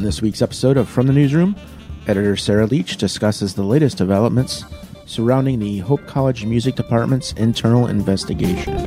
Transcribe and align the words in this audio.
On 0.00 0.04
this 0.04 0.22
week's 0.22 0.40
episode 0.40 0.78
of 0.78 0.88
From 0.88 1.06
the 1.06 1.12
Newsroom, 1.12 1.54
editor 2.06 2.34
Sarah 2.34 2.64
Leach 2.64 2.96
discusses 2.96 3.52
the 3.52 3.62
latest 3.62 3.98
developments 3.98 4.64
surrounding 5.04 5.58
the 5.58 5.80
Hope 5.80 6.06
College 6.06 6.46
Music 6.46 6.74
Department's 6.74 7.34
internal 7.34 7.86
investigation. 7.86 8.78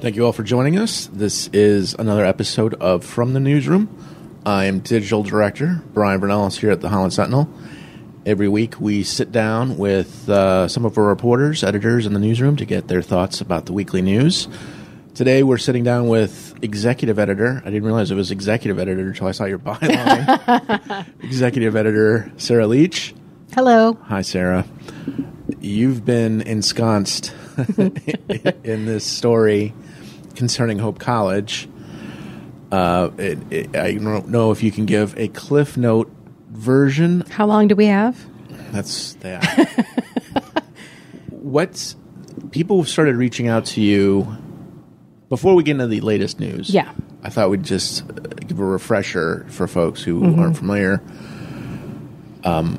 Thank 0.00 0.14
you 0.14 0.24
all 0.24 0.32
for 0.32 0.44
joining 0.44 0.78
us. 0.78 1.06
This 1.06 1.48
is 1.48 1.94
another 1.94 2.24
episode 2.24 2.74
of 2.74 3.04
From 3.04 3.32
the 3.32 3.40
Newsroom. 3.40 3.88
I 4.46 4.66
am 4.66 4.78
digital 4.78 5.24
director 5.24 5.82
Brian 5.92 6.20
Bernellis 6.20 6.60
here 6.60 6.70
at 6.70 6.82
the 6.82 6.90
Holland 6.90 7.12
Sentinel. 7.12 7.48
Every 8.26 8.48
week 8.48 8.80
we 8.80 9.04
sit 9.04 9.30
down 9.30 9.78
with 9.78 10.28
uh, 10.28 10.66
some 10.66 10.84
of 10.84 10.98
our 10.98 11.04
reporters, 11.04 11.62
editors 11.62 12.06
in 12.06 12.12
the 12.12 12.18
newsroom 12.18 12.56
to 12.56 12.64
get 12.64 12.88
their 12.88 13.00
thoughts 13.00 13.40
about 13.40 13.66
the 13.66 13.72
weekly 13.72 14.02
news. 14.02 14.48
Today 15.14 15.44
we're 15.44 15.58
sitting 15.58 15.84
down 15.84 16.08
with 16.08 16.58
executive 16.60 17.20
editor. 17.20 17.62
I 17.64 17.70
didn't 17.70 17.84
realize 17.84 18.10
it 18.10 18.16
was 18.16 18.32
executive 18.32 18.80
editor 18.80 19.10
until 19.10 19.28
I 19.28 19.30
saw 19.30 19.44
your 19.44 19.58
byline. 19.60 21.06
executive 21.22 21.76
editor 21.76 22.32
Sarah 22.36 22.66
Leach. 22.66 23.14
Hello. 23.54 23.92
Hi, 24.06 24.22
Sarah. 24.22 24.66
You've 25.60 26.04
been 26.04 26.40
ensconced 26.40 27.32
in 27.78 28.86
this 28.86 29.04
story 29.04 29.72
concerning 30.34 30.80
Hope 30.80 30.98
College. 30.98 31.68
Uh, 32.72 33.10
it, 33.18 33.38
it, 33.52 33.76
I 33.76 33.94
don't 33.94 34.30
know 34.30 34.50
if 34.50 34.64
you 34.64 34.72
can 34.72 34.84
give 34.84 35.16
a 35.16 35.28
Cliff 35.28 35.76
Note 35.76 36.10
version. 36.56 37.22
How 37.30 37.46
long 37.46 37.68
do 37.68 37.76
we 37.76 37.86
have? 37.86 38.18
That's 38.72 39.14
that. 39.14 39.44
What's 41.30 41.96
people 42.50 42.84
started 42.84 43.16
reaching 43.16 43.48
out 43.48 43.66
to 43.66 43.80
you 43.80 44.26
before 45.28 45.54
we 45.54 45.62
get 45.62 45.72
into 45.72 45.86
the 45.86 46.00
latest 46.00 46.40
news? 46.40 46.70
Yeah. 46.70 46.92
I 47.22 47.30
thought 47.30 47.50
we'd 47.50 47.62
just 47.64 48.02
uh, 48.02 48.12
give 48.46 48.58
a 48.58 48.64
refresher 48.64 49.46
for 49.48 49.66
folks 49.66 50.02
who 50.02 50.38
aren't 50.40 50.56
familiar. 50.56 51.02
Um, 52.44 52.76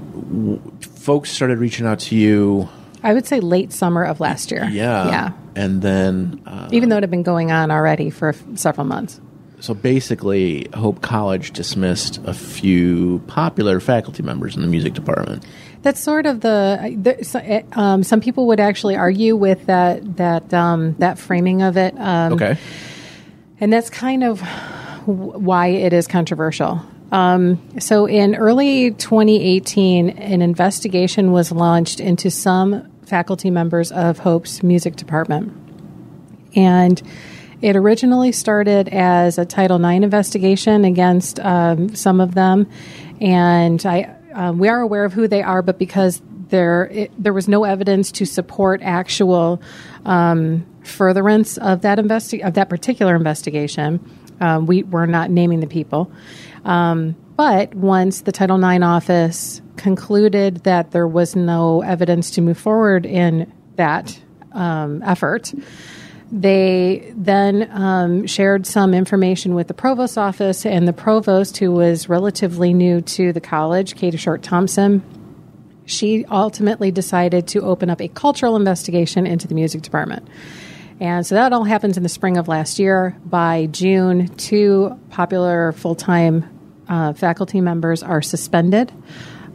w- 0.59 0.61
folks 0.81 1.30
started 1.31 1.58
reaching 1.59 1.86
out 1.86 2.00
to 2.02 2.16
you. 2.16 2.70
I 3.03 3.14
would 3.14 3.25
say 3.28 3.39
late 3.39 3.72
summer 3.73 4.03
of 4.03 4.20
last 4.20 4.52
year. 4.52 4.66
Yeah. 4.66 5.08
Yeah. 5.09 5.31
And 5.55 5.81
then, 5.81 6.42
uh, 6.45 6.70
Even 6.72 6.89
though 6.89 6.98
it 6.98 7.03
had 7.03 7.11
been 7.11 7.23
going 7.23 7.52
on 7.52 7.72
already 7.72 8.09
for 8.09 8.30
f- 8.30 8.44
several 8.55 8.86
months. 8.86 9.20
So 9.59 9.73
basically, 9.73 10.67
Hope 10.73 11.02
College 11.02 11.52
dismissed 11.52 12.19
a 12.25 12.33
few 12.33 13.19
popular 13.27 13.80
faculty 13.80 14.22
members 14.23 14.55
in 14.55 14.61
the 14.61 14.67
music 14.67 14.94
department. 14.94 15.45
That's 15.81 15.99
sort 15.99 16.25
of 16.25 16.41
the. 16.41 16.95
the 17.02 17.23
so, 17.23 17.39
eh, 17.39 17.64
um, 17.73 18.04
some 18.04 18.21
people 18.21 18.48
would 18.48 18.59
actually 18.59 18.95
argue 18.95 19.36
with 19.36 19.65
that 19.65 20.17
that 20.17 20.54
um, 20.54 20.95
that 20.99 21.17
framing 21.17 21.61
of 21.61 21.77
it. 21.77 21.98
Um, 21.98 22.33
Okay. 22.33 22.58
and 23.59 23.71
that's 23.73 23.89
kind 23.89 24.23
of 24.23 24.42
why 25.05 25.67
it 25.67 25.93
is 25.93 26.08
controversial. 26.08 26.81
Um, 27.11 27.60
so, 27.80 28.05
in 28.05 28.36
early 28.36 28.92
2018, 28.92 30.10
an 30.10 30.42
investigation 30.42 31.31
was 31.31 31.52
launched 31.52 31.99
into 31.99 32.30
some 32.30 32.86
faculty 33.05 33.49
members 33.49 33.92
of 33.92 34.20
Hope's 34.20 34.61
music 34.61 34.98
department. 34.98 35.54
And 36.55 37.02
it 37.61 37.75
originally 37.75 38.31
started 38.31 38.87
as 38.89 39.37
a 39.37 39.45
Title 39.45 39.83
IX 39.83 40.03
investigation 40.03 40.85
against 40.85 41.39
um, 41.39 41.95
some 41.95 42.21
of 42.21 42.35
them. 42.35 42.69
And 43.19 43.83
I, 43.85 44.15
um, 44.33 44.59
we 44.59 44.69
are 44.69 44.79
aware 44.79 45.05
of 45.05 45.13
who 45.13 45.27
they 45.27 45.41
are, 45.41 45.61
but 45.61 45.79
because 45.79 46.21
there, 46.49 46.85
it, 46.85 47.11
there 47.21 47.33
was 47.33 47.47
no 47.47 47.63
evidence 47.63 48.11
to 48.13 48.25
support 48.25 48.81
actual 48.83 49.61
um, 50.05 50.65
furtherance 50.83 51.57
of 51.57 51.81
that 51.81 51.97
investi- 51.97 52.45
of 52.45 52.53
that 52.53 52.69
particular 52.69 53.15
investigation, 53.15 53.99
um, 54.39 54.65
we 54.65 54.83
were 54.83 55.07
not 55.07 55.29
naming 55.29 55.59
the 55.59 55.67
people. 55.67 56.11
Um, 56.63 57.15
but 57.35 57.73
once 57.75 58.21
the 58.21 58.31
Title 58.31 58.63
IX 58.63 58.83
office 58.83 59.61
concluded 59.77 60.63
that 60.63 60.91
there 60.91 61.07
was 61.07 61.35
no 61.35 61.81
evidence 61.81 62.31
to 62.31 62.41
move 62.41 62.57
forward 62.57 63.05
in 63.05 63.51
that 63.75 64.19
um, 64.53 65.03
effort, 65.03 65.53
they 66.32 67.14
then 67.15 67.70
um, 67.71 68.27
shared 68.27 68.65
some 68.65 68.93
information 68.93 69.55
with 69.55 69.67
the 69.67 69.73
provost's 69.73 70.17
office, 70.17 70.65
and 70.65 70.88
the 70.88 70.93
provost, 70.93 71.58
who 71.58 71.71
was 71.71 72.10
relatively 72.10 72.73
new 72.73 73.02
to 73.02 73.32
the 73.32 73.42
college, 73.42 73.95
Cady 73.95 74.17
Short 74.17 74.43
Thompson, 74.43 75.04
she 75.86 76.26
ultimately 76.26 76.92
decided 76.92 77.48
to 77.49 77.61
open 77.61 77.89
up 77.89 78.02
a 78.02 78.10
cultural 78.10 78.55
investigation 78.58 79.26
into 79.26 79.48
the 79.48 79.55
music 79.55 79.82
department. 79.82 80.27
And 80.99 81.26
so 81.26 81.36
that 81.36 81.54
all 81.54 81.64
happens 81.64 81.95
in 81.95 82.04
the 82.04 82.10
spring 82.10 82.37
of 82.37 82.48
last 82.48 82.80
year. 82.80 83.16
By 83.23 83.67
June, 83.67 84.27
two 84.36 84.99
popular 85.10 85.71
full 85.71 85.95
time 85.95 86.45
uh, 86.89 87.14
faculty 87.14 87.61
members 87.61 88.04
are 88.04 88.21
suspended. 88.21 88.92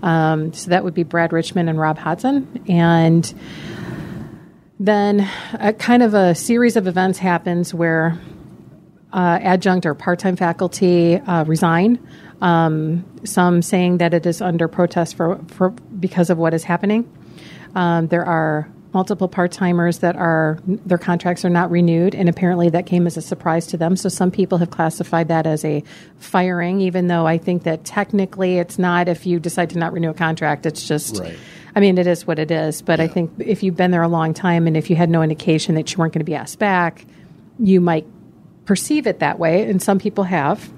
Um, 0.02 0.52
so 0.52 0.70
that 0.70 0.84
would 0.84 0.94
be 0.94 1.02
Brad 1.02 1.32
Richmond 1.32 1.68
and 1.68 1.78
Rob 1.78 1.98
Hodson. 1.98 2.64
And 2.68 3.32
then 4.80 5.28
a 5.54 5.72
kind 5.72 6.02
of 6.02 6.14
a 6.14 6.34
series 6.34 6.76
of 6.76 6.86
events 6.86 7.18
happens 7.18 7.72
where 7.72 8.18
uh, 9.12 9.38
adjunct 9.42 9.86
or 9.86 9.94
part-time 9.94 10.36
faculty 10.36 11.16
uh, 11.16 11.44
resign. 11.44 11.98
Um, 12.40 13.04
some 13.24 13.62
saying 13.62 13.98
that 13.98 14.14
it 14.14 14.26
is 14.26 14.42
under 14.42 14.66
protest 14.66 15.16
for, 15.16 15.38
for 15.48 15.70
because 15.70 16.28
of 16.30 16.38
what 16.38 16.54
is 16.54 16.64
happening. 16.64 17.08
Um, 17.74 18.08
there 18.08 18.24
are 18.24 18.68
multiple 18.92 19.28
part-timers 19.28 20.00
that 20.00 20.16
are 20.16 20.58
their 20.66 20.98
contracts 20.98 21.44
are 21.44 21.50
not 21.50 21.70
renewed, 21.70 22.14
and 22.14 22.28
apparently 22.28 22.68
that 22.70 22.84
came 22.84 23.06
as 23.06 23.16
a 23.16 23.22
surprise 23.22 23.66
to 23.68 23.76
them. 23.76 23.96
So 23.96 24.08
some 24.08 24.30
people 24.30 24.58
have 24.58 24.70
classified 24.70 25.28
that 25.28 25.46
as 25.46 25.64
a 25.64 25.84
firing, 26.18 26.80
even 26.80 27.06
though 27.06 27.26
I 27.26 27.38
think 27.38 27.62
that 27.62 27.84
technically 27.84 28.58
it's 28.58 28.78
not. 28.78 29.08
If 29.08 29.24
you 29.24 29.38
decide 29.38 29.70
to 29.70 29.78
not 29.78 29.92
renew 29.92 30.10
a 30.10 30.14
contract, 30.14 30.66
it's 30.66 30.86
just. 30.86 31.18
Right. 31.18 31.38
I 31.74 31.80
mean, 31.80 31.98
it 31.98 32.06
is 32.06 32.26
what 32.26 32.38
it 32.38 32.50
is. 32.50 32.82
But 32.82 33.00
I 33.00 33.08
think 33.08 33.32
if 33.38 33.62
you've 33.62 33.76
been 33.76 33.90
there 33.90 34.02
a 34.02 34.08
long 34.08 34.34
time, 34.34 34.66
and 34.66 34.76
if 34.76 34.90
you 34.90 34.96
had 34.96 35.10
no 35.10 35.22
indication 35.22 35.74
that 35.76 35.92
you 35.92 35.98
weren't 35.98 36.12
going 36.12 36.20
to 36.20 36.24
be 36.24 36.34
asked 36.34 36.58
back, 36.58 37.06
you 37.58 37.80
might 37.80 38.06
perceive 38.64 39.06
it 39.06 39.20
that 39.20 39.38
way, 39.38 39.68
and 39.68 39.82
some 39.82 39.98
people 39.98 40.24
have. 40.24 40.70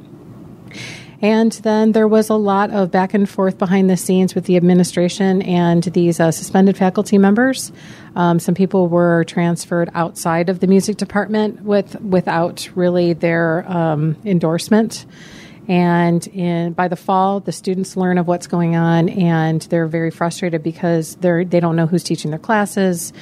And 1.21 1.53
then 1.53 1.93
there 1.93 2.07
was 2.07 2.29
a 2.29 2.35
lot 2.35 2.71
of 2.71 2.91
back 2.91 3.15
and 3.15 3.29
forth 3.29 3.57
behind 3.57 3.89
the 3.89 3.97
scenes 3.97 4.35
with 4.35 4.45
the 4.45 4.57
administration 4.57 5.41
and 5.43 5.83
these 5.83 6.21
uh, 6.21 6.31
suspended 6.31 6.77
faculty 6.77 7.17
members. 7.17 7.73
Um, 8.15 8.39
some 8.39 8.55
people 8.55 8.89
were 8.89 9.25
transferred 9.25 9.91
outside 9.95 10.51
of 10.51 10.61
the 10.61 10.67
music 10.67 10.99
department 10.99 11.63
with 11.63 11.99
without 12.03 12.69
really 12.75 13.15
their 13.15 13.65
um, 13.71 14.17
endorsement. 14.25 15.07
And 15.67 16.27
in, 16.29 16.73
by 16.75 16.89
the 16.89 16.97
fall, 16.97 17.41
the 17.41 17.53
students 17.53 17.97
learn 17.97 18.19
of 18.19 18.27
what's 18.27 18.47
going 18.47 18.77
on, 18.77 19.09
and 19.09 19.63
they're 19.63 19.87
very 19.87 20.11
frustrated 20.11 20.63
because 20.63 21.15
they're 21.17 21.45
they 21.45 21.61
don't 21.61 21.77
know 21.77 21.87
who's 21.87 22.05
teaching 22.05 22.31
their 22.31 22.41
classes 22.41 23.13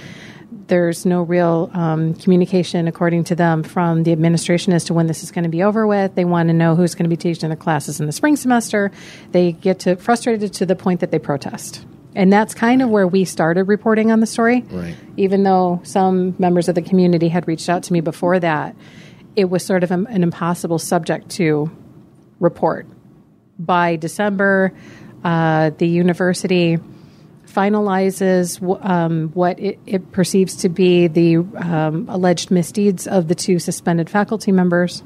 there's 0.73 1.05
no 1.05 1.23
real 1.23 1.71
um, 1.75 2.15
communication, 2.15 2.89
according 2.89 3.25
to 3.25 3.35
them, 3.35 3.62
from 3.62 4.05
the 4.05 4.12
administration 4.12 4.73
as 4.73 4.85
to 4.85 4.94
when 4.94 5.06
this 5.06 5.23
is 5.23 5.31
going 5.31 5.44
to 5.44 5.50
be 5.50 5.62
over 5.62 5.87
with. 5.87 6.15
They 6.15 6.25
want 6.25 6.49
to 6.49 6.55
know 6.55 6.75
who's 6.75 6.94
going 6.94 7.05
to 7.05 7.11
be 7.11 7.17
teaching 7.17 7.50
the 7.50 7.56
classes 7.56 8.00
in 8.00 8.06
the 8.06 8.12
spring 8.12 8.37
semester. 8.37 8.91
They 9.33 9.53
get 9.53 9.81
to 9.81 9.97
frustrated 9.97 10.53
to 10.55 10.67
the 10.67 10.77
point 10.77 11.00
that 11.00 11.11
they 11.11 11.19
protest. 11.19 11.85
And 12.15 12.33
that's 12.33 12.55
kind 12.55 12.83
of 12.83 12.91
where 12.91 13.06
we 13.06 13.25
started 13.25 13.65
reporting 13.65 14.11
on 14.11 14.21
the 14.21 14.27
story. 14.27 14.65
Right. 14.71 14.94
Even 15.17 15.43
though 15.43 15.81
some 15.85 16.35
members 16.39 16.69
of 16.69 16.75
the 16.75 16.83
community 16.83 17.29
had 17.29 17.49
reached 17.49 17.69
out 17.69 17.83
to 17.85 17.93
me 17.93 18.00
before 18.00 18.39
that, 18.41 18.77
it 19.35 19.47
was 19.47 19.65
sort 19.65 19.83
of 19.83 19.91
an 19.91 20.23
impossible 20.23 20.79
subject 20.79 21.31
to 21.31 21.71
report. 22.43 22.87
By 23.59 23.97
December, 23.97 24.73
uh, 25.25 25.71
the 25.79 25.87
university 25.87 26.79
finalizes 27.47 28.61
um, 28.85 29.29
what 29.35 29.59
it, 29.61 29.79
it, 29.87 30.12
perceives 30.12 30.56
to 30.56 30.69
be 30.69 31.06
the 31.06 31.37
um, 31.37 32.06
alleged 32.09 32.50
misdeeds 32.50 33.06
of 33.06 33.29
the 33.29 33.35
two 33.35 33.59
suspended 33.59 34.09
faculty 34.11 34.53
members. 34.53 35.03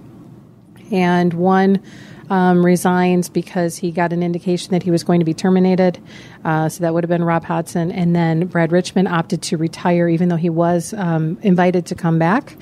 and 0.91 1.35
one 1.35 1.83
um, 2.31 2.65
resigns 2.65 3.29
because 3.29 3.77
he 3.77 3.91
got 3.91 4.13
an 4.13 4.23
indication 4.23 4.71
that 4.73 4.83
he 4.83 4.91
was 4.91 5.05
going 5.05 5.21
to 5.21 5.25
be 5.25 5.35
terminated. 5.35 6.01
Uh, 6.45 6.69
so 6.69 6.83
that 6.83 6.93
would 6.93 7.05
have 7.05 7.09
been 7.09 7.25
Rob 7.25 7.45
Hodson. 7.45 7.93
And 7.93 8.15
then 8.15 8.47
Brad 8.47 8.73
Richmond 8.73 9.09
opted 9.09 9.43
to 9.43 9.57
retire, 9.57 10.09
even 10.09 10.29
though 10.29 10.37
he 10.37 10.51
was 10.51 10.93
um, 10.95 11.39
invited 11.43 11.87
to 11.87 11.95
come 11.95 12.19
back. 12.19 12.57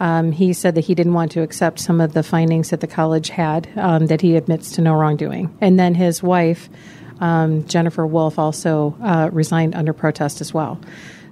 Um, 0.00 0.32
he 0.32 0.54
said 0.54 0.74
that 0.74 0.86
he 0.86 0.94
didn't 0.94 1.12
want 1.12 1.30
to 1.32 1.42
accept 1.42 1.78
some 1.78 2.00
of 2.00 2.14
the 2.14 2.22
findings 2.22 2.70
that 2.70 2.80
the 2.80 2.86
college 2.86 3.28
had, 3.28 3.68
um, 3.76 4.06
that 4.06 4.22
he 4.22 4.34
admits 4.34 4.72
to 4.72 4.80
no 4.80 4.94
wrongdoing. 4.94 5.56
And 5.60 5.78
then 5.78 5.94
his 5.94 6.22
wife, 6.22 6.70
um, 7.20 7.66
Jennifer 7.66 8.06
Wolf, 8.06 8.38
also 8.38 8.96
uh, 9.02 9.28
resigned 9.30 9.74
under 9.74 9.92
protest 9.92 10.40
as 10.40 10.54
well. 10.54 10.80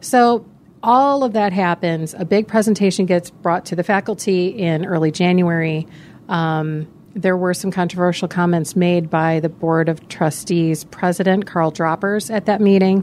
So 0.03 0.45
all 0.83 1.25
of 1.25 1.33
that 1.33 1.53
happens. 1.53 2.15
A 2.15 2.27
big 2.27 2.47
presentation 2.47 3.07
gets 3.07 3.31
brought 3.31 3.65
to 3.67 3.77
the 3.77 3.83
faculty 3.83 4.49
in 4.49 4.85
early 4.85 5.11
January. 5.11 5.87
Um, 6.29 6.87
there 7.15 7.37
were 7.37 7.55
some 7.55 7.71
controversial 7.71 8.29
comments 8.29 8.77
made 8.77 9.11
by 9.11 9.41
the 9.41 9.49
Board 9.49 9.89
of 9.89 10.09
Trustees 10.09 10.85
President 10.85 11.47
Karl 11.47 11.71
Droppers 11.71 12.31
at 12.31 12.47
that 12.47 12.61
meeting. 12.61 13.03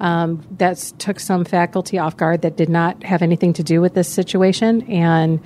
Um, 0.00 0.46
that 0.58 0.76
took 0.98 1.18
some 1.18 1.44
faculty 1.44 1.98
off 1.98 2.16
guard 2.16 2.42
that 2.42 2.56
did 2.56 2.68
not 2.68 3.02
have 3.02 3.20
anything 3.20 3.52
to 3.54 3.64
do 3.64 3.80
with 3.80 3.94
this 3.94 4.08
situation. 4.08 4.82
And 4.82 5.40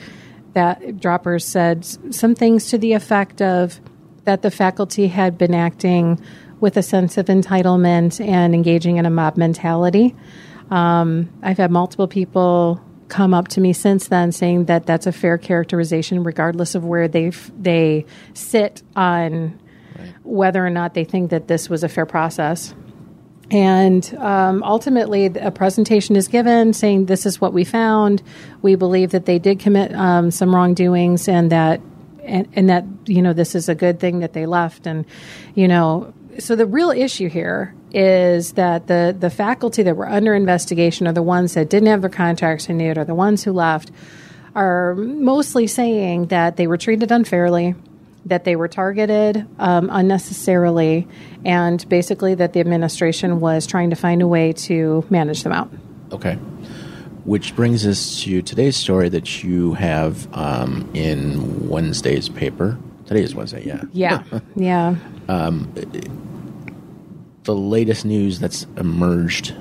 that 0.53 1.01
Droppers 1.01 1.47
said 1.47 1.85
some 1.85 2.35
things 2.35 2.69
to 2.69 2.79
the 2.79 2.93
effect 2.93 3.41
of 3.41 3.81
that 4.25 4.43
the 4.43 4.51
faculty 4.51 5.09
had 5.09 5.39
been 5.39 5.55
acting 5.55 6.21
with 6.61 6.77
a 6.77 6.83
sense 6.83 7.19
of 7.19 7.27
entitlement 7.27 8.25
and 8.25 8.55
engaging 8.55 8.97
in 8.97 9.07
a 9.07 9.11
mob 9.11 9.37
mentality. 9.37 10.15
Um, 10.71 11.29
I've 11.43 11.59
had 11.59 11.71
multiple 11.71 12.07
people 12.07 12.81
come 13.09 13.35
up 13.35 13.49
to 13.49 13.61
me 13.61 13.75
since 13.75 14.09
then 14.09 14.33
saying 14.33 14.67
that 14.67 14.87
that's 14.87 15.07
a 15.07 15.13
fair 15.13 15.37
characterization, 15.37 16.25
regardless 16.25 16.75
of 16.75 16.85
where 16.85 17.09
they 17.09 17.31
they 17.59 18.07
sit 18.33 18.83
on 18.97 19.59
right. 19.99 20.15
whether 20.23 20.65
or 20.65 20.71
not 20.71 20.95
they 20.95 21.05
think 21.05 21.31
that 21.31 21.49
this 21.49 21.69
was 21.69 21.85
a 21.85 21.89
fair 21.89 22.07
process. 22.07 22.75
And 23.53 24.15
um, 24.15 24.63
ultimately, 24.63 25.27
a 25.27 25.51
presentation 25.51 26.17
is 26.17 26.27
given 26.27 26.73
saying 26.73 27.05
this 27.05 27.27
is 27.27 27.39
what 27.39 27.53
we 27.53 27.65
found. 27.65 28.23
We 28.63 28.77
believe 28.77 29.11
that 29.11 29.27
they 29.27 29.39
did 29.39 29.61
commit 29.61 29.95
um, 29.95 30.31
some 30.31 30.55
wrongdoings, 30.55 31.29
and 31.29 31.53
that 31.53 31.83
and, 32.23 32.49
and 32.55 32.71
that 32.71 32.87
you 33.05 33.21
know 33.21 33.35
this 33.35 33.55
is 33.55 33.69
a 33.69 33.75
good 33.75 34.01
thing 34.01 34.21
that 34.21 34.33
they 34.33 34.47
left. 34.47 34.87
And 34.87 35.05
you 35.55 35.69
know, 35.69 36.15
so 36.39 36.57
the 36.57 36.65
real 36.65 36.91
issue 36.91 37.29
here 37.29 37.75
is 37.93 38.53
that 38.53 38.87
the 38.87 39.15
the 39.19 39.29
faculty 39.29 39.83
that 39.83 39.99
were 39.99 40.09
under 40.09 40.35
investigation 40.35 41.07
are 41.07 41.13
the 41.13 41.23
ones 41.23 41.53
that 41.53 41.69
didn't 41.69 41.89
have 41.89 42.01
their 42.01 42.09
contracts 42.09 42.71
renewed, 42.71 42.97
or 42.97 43.05
the 43.05 43.15
ones 43.15 43.45
who 43.45 43.53
left, 43.53 43.91
are 44.55 44.95
mostly 44.95 45.67
saying 45.67 46.29
that 46.29 46.57
they 46.57 46.67
were 46.67 46.79
treated 46.79 47.13
unfairly 47.13 47.75
that 48.27 48.45
they 48.45 48.57
were 48.57 48.69
targeted 48.69 49.47
um, 49.59 49.89
unnecessarily, 49.93 51.09
and 51.45 51.87
basically 51.89 52.35
that 52.35 52.53
the 52.53 52.61
administration 52.61 53.41
was 53.41 53.67
trying 53.67 53.91
to 53.91 53.97
find 53.97 54.23
a 54.23 54.27
way 54.27 54.53
to 54.53 55.05
manage 55.11 55.43
them 55.43 55.53
out. 55.53 55.71
Okay. 56.13 56.35
Which 57.25 57.55
brings 57.55 57.87
us 57.87 58.23
to 58.23 58.43
today's 58.43 58.77
story 58.77 59.09
that 59.09 59.43
you 59.43 59.75
have 59.75 60.33
um, 60.37 60.89
in 60.95 61.69
Wednesday's 61.69 62.29
paper. 62.29 62.79
Today 63.07 63.23
is 63.23 63.35
Wednesday, 63.35 63.65
yeah. 63.65 63.83
Yeah, 63.93 64.25
yeah. 64.57 64.97
Um, 65.29 65.73
the 67.45 67.55
latest 67.55 68.05
news 68.05 68.39
that's 68.39 68.67
emerged. 68.77 69.55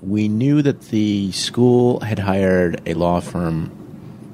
We 0.00 0.28
knew 0.28 0.62
that 0.62 0.82
the 0.82 1.32
school 1.32 2.00
had 2.00 2.18
hired 2.18 2.80
a 2.86 2.94
law 2.94 3.20
firm 3.20 3.70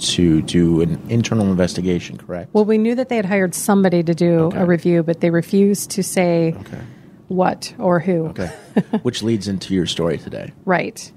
to 0.02 0.42
do 0.42 0.80
an 0.80 1.00
internal 1.08 1.50
investigation, 1.50 2.18
correct? 2.18 2.52
Well, 2.52 2.64
we 2.64 2.78
knew 2.78 2.94
that 2.94 3.08
they 3.08 3.16
had 3.16 3.26
hired 3.26 3.54
somebody 3.54 4.02
to 4.02 4.14
do 4.14 4.40
okay. 4.44 4.58
a 4.58 4.64
review, 4.64 5.02
but 5.02 5.20
they 5.20 5.30
refused 5.30 5.92
to 5.92 6.02
say 6.02 6.54
okay. 6.60 6.80
what 7.28 7.74
or 7.78 8.00
who. 8.00 8.26
Okay. 8.28 8.46
Which 9.02 9.22
leads 9.22 9.48
into 9.48 9.74
your 9.74 9.86
story 9.86 10.18
today. 10.18 10.52
Right. 10.64 11.10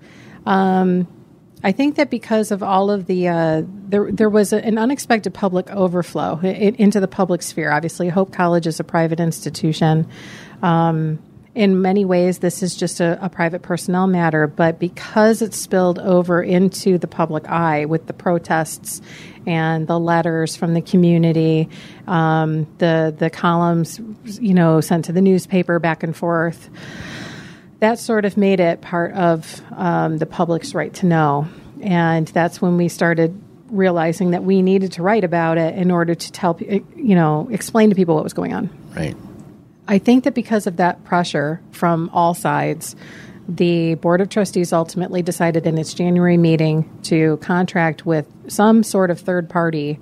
Um, 0.46 1.08
I 1.64 1.72
think 1.72 1.96
that 1.96 2.12
because 2.12 2.52
of 2.52 2.62
all 2.62 2.92
of 2.92 3.08
the, 3.08 3.28
uh, 3.28 3.64
there, 3.66 4.12
there 4.12 4.30
was 4.30 4.54
a, 4.54 4.64
an 4.64 4.78
unexpected 4.78 5.34
public 5.34 5.70
overflow 5.72 6.40
into 6.40 7.00
the 7.00 7.08
public 7.08 7.42
sphere. 7.42 7.72
Obviously, 7.72 8.10
Hope 8.10 8.32
College 8.32 8.68
is 8.68 8.80
a 8.80 8.84
private 8.84 9.20
institution. 9.20 10.08
Um, 10.62 11.20
in 11.56 11.82
many 11.82 12.04
ways, 12.04 12.40
this 12.40 12.62
is 12.62 12.76
just 12.76 13.00
a, 13.00 13.18
a, 13.24 13.30
private 13.30 13.62
personnel 13.62 14.08
matter, 14.08 14.46
but 14.46 14.78
because 14.78 15.42
it 15.42 15.54
spilled 15.54 15.98
over 16.00 16.44
into 16.44 16.98
the 16.98 17.08
public 17.08 17.50
eye 17.50 17.86
with 17.86 18.08
the 18.08 18.14
protests 18.14 19.02
and 19.48 19.88
the 19.88 19.98
letters 19.98 20.58
from 20.58 20.74
the 20.74 20.82
community, 20.82 21.70
um, 22.08 22.68
the 22.80 23.16
the 23.18 23.30
columns, 23.30 24.02
you 24.26 24.54
know, 24.54 24.82
sent 24.82 25.06
to 25.06 25.14
the 25.14 25.22
newspaper 25.22 25.80
back 25.80 26.04
and 26.04 26.16
forth, 26.16 26.70
that 27.80 28.00
sort 28.00 28.26
of 28.26 28.36
made 28.36 28.60
it 28.60 28.82
part 28.82 29.14
of 29.14 29.62
um, 29.72 30.18
the 30.18 30.26
public's 30.26 30.76
right 30.76 30.94
to 30.96 31.06
know, 31.06 31.48
and 31.82 32.28
that's 32.28 32.62
when 32.62 32.76
we 32.76 32.90
started 32.90 33.42
realizing 33.70 34.32
that 34.32 34.44
we 34.44 34.62
needed 34.62 34.92
to 34.92 35.02
write 35.02 35.24
about 35.24 35.58
it 35.58 35.76
in 35.76 35.90
order 35.90 36.16
to 36.16 36.32
tell 36.34 36.60
you 36.60 37.16
know 37.16 37.48
explain 37.50 37.90
to 37.92 37.96
people 37.96 38.16
what 38.16 38.26
was 38.26 38.34
going 38.34 38.54
on. 38.54 38.70
Right. 38.94 39.16
I 39.88 40.00
think 40.00 40.24
that 40.24 40.34
because 40.34 40.68
of 40.68 40.78
that 40.78 41.04
pressure 41.04 41.62
from 41.72 42.10
all 42.14 42.34
sides, 42.34 42.96
the 43.48 43.96
Board 43.96 44.22
of 44.22 44.30
Trustees 44.30 44.74
ultimately 44.74 45.22
decided 45.22 45.68
in 45.68 45.78
its 45.78 45.94
January 45.94 46.38
meeting 46.38 46.90
to 47.04 47.38
contract 47.38 48.06
with 48.06 48.28
some 48.48 48.82
sort 48.84 49.12
of 49.12 49.20
third 49.20 49.50
party 49.50 50.00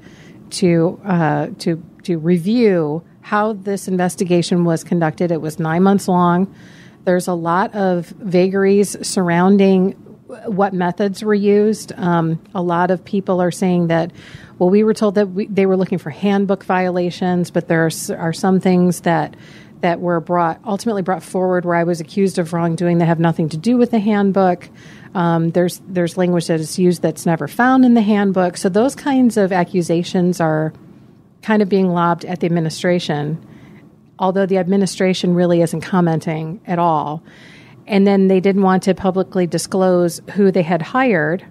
to 0.52 1.00
uh, 1.04 1.48
to 1.60 1.84
to 2.04 2.18
review 2.18 3.04
how 3.22 3.54
this 3.54 3.88
investigation 3.88 4.64
was 4.66 4.84
conducted. 4.84 5.32
It 5.32 5.42
was 5.42 5.60
nine 5.60 5.84
months 5.84 6.08
long. 6.08 6.54
There's 7.06 7.28
a 7.28 7.34
lot 7.34 7.76
of 7.76 8.08
vagaries 8.08 8.96
surrounding 9.06 9.92
what 10.46 10.74
methods 10.74 11.24
were 11.24 11.34
used. 11.34 11.92
Um, 11.98 12.42
a 12.56 12.62
lot 12.62 12.92
of 12.92 13.04
people 13.04 13.42
are 13.42 13.52
saying 13.52 13.88
that, 13.88 14.12
well, 14.58 14.70
we 14.70 14.84
were 14.84 14.94
told 14.94 15.16
that 15.16 15.30
we, 15.30 15.48
they 15.48 15.66
were 15.66 15.78
looking 15.78 15.98
for 15.98 16.10
handbook 16.10 16.64
violations, 16.64 17.52
but 17.52 17.68
there 17.68 17.86
are, 17.86 18.18
are 18.18 18.34
some 18.34 18.60
things 18.60 19.02
that 19.02 19.36
that 19.84 20.00
were 20.00 20.22
brought 20.22 20.62
ultimately 20.66 21.02
brought 21.02 21.22
forward 21.22 21.66
where 21.66 21.76
I 21.76 21.84
was 21.84 22.00
accused 22.00 22.40
of 22.40 22.54
wrongdoing 22.54 23.00
that 23.00 23.06
have 23.06 23.20
nothing 23.20 23.50
to 23.50 23.58
do 23.58 23.78
with 23.78 23.92
the 23.92 24.00
handbook. 24.00 24.70
Um, 25.14 25.52
there's 25.52 25.82
there's 25.88 26.18
language 26.18 26.48
that 26.48 26.62
is 26.62 26.80
used 26.80 27.02
that's 27.02 27.26
never 27.26 27.50
found 27.50 27.84
in 27.84 27.94
the 27.94 28.02
handbook. 28.02 28.56
So 28.56 28.70
those 28.70 28.96
kinds 28.96 29.36
of 29.36 29.52
accusations 29.52 30.40
are 30.40 30.74
kind 31.42 31.62
of 31.62 31.68
being 31.68 31.90
lobbed 31.90 32.24
at 32.24 32.40
the 32.40 32.46
administration, 32.46 33.46
although 34.18 34.46
the 34.46 34.58
administration 34.58 35.36
really 35.36 35.62
isn't 35.62 35.82
commenting 35.82 36.62
at 36.66 36.80
all. 36.80 37.22
And 37.86 38.08
then 38.08 38.30
they 38.30 38.40
didn't 38.40 38.62
want 38.62 38.84
to 38.84 38.96
publicly 38.96 39.46
disclose 39.46 40.22
who 40.36 40.50
they 40.50 40.64
had 40.64 40.82
hired, 40.82 41.46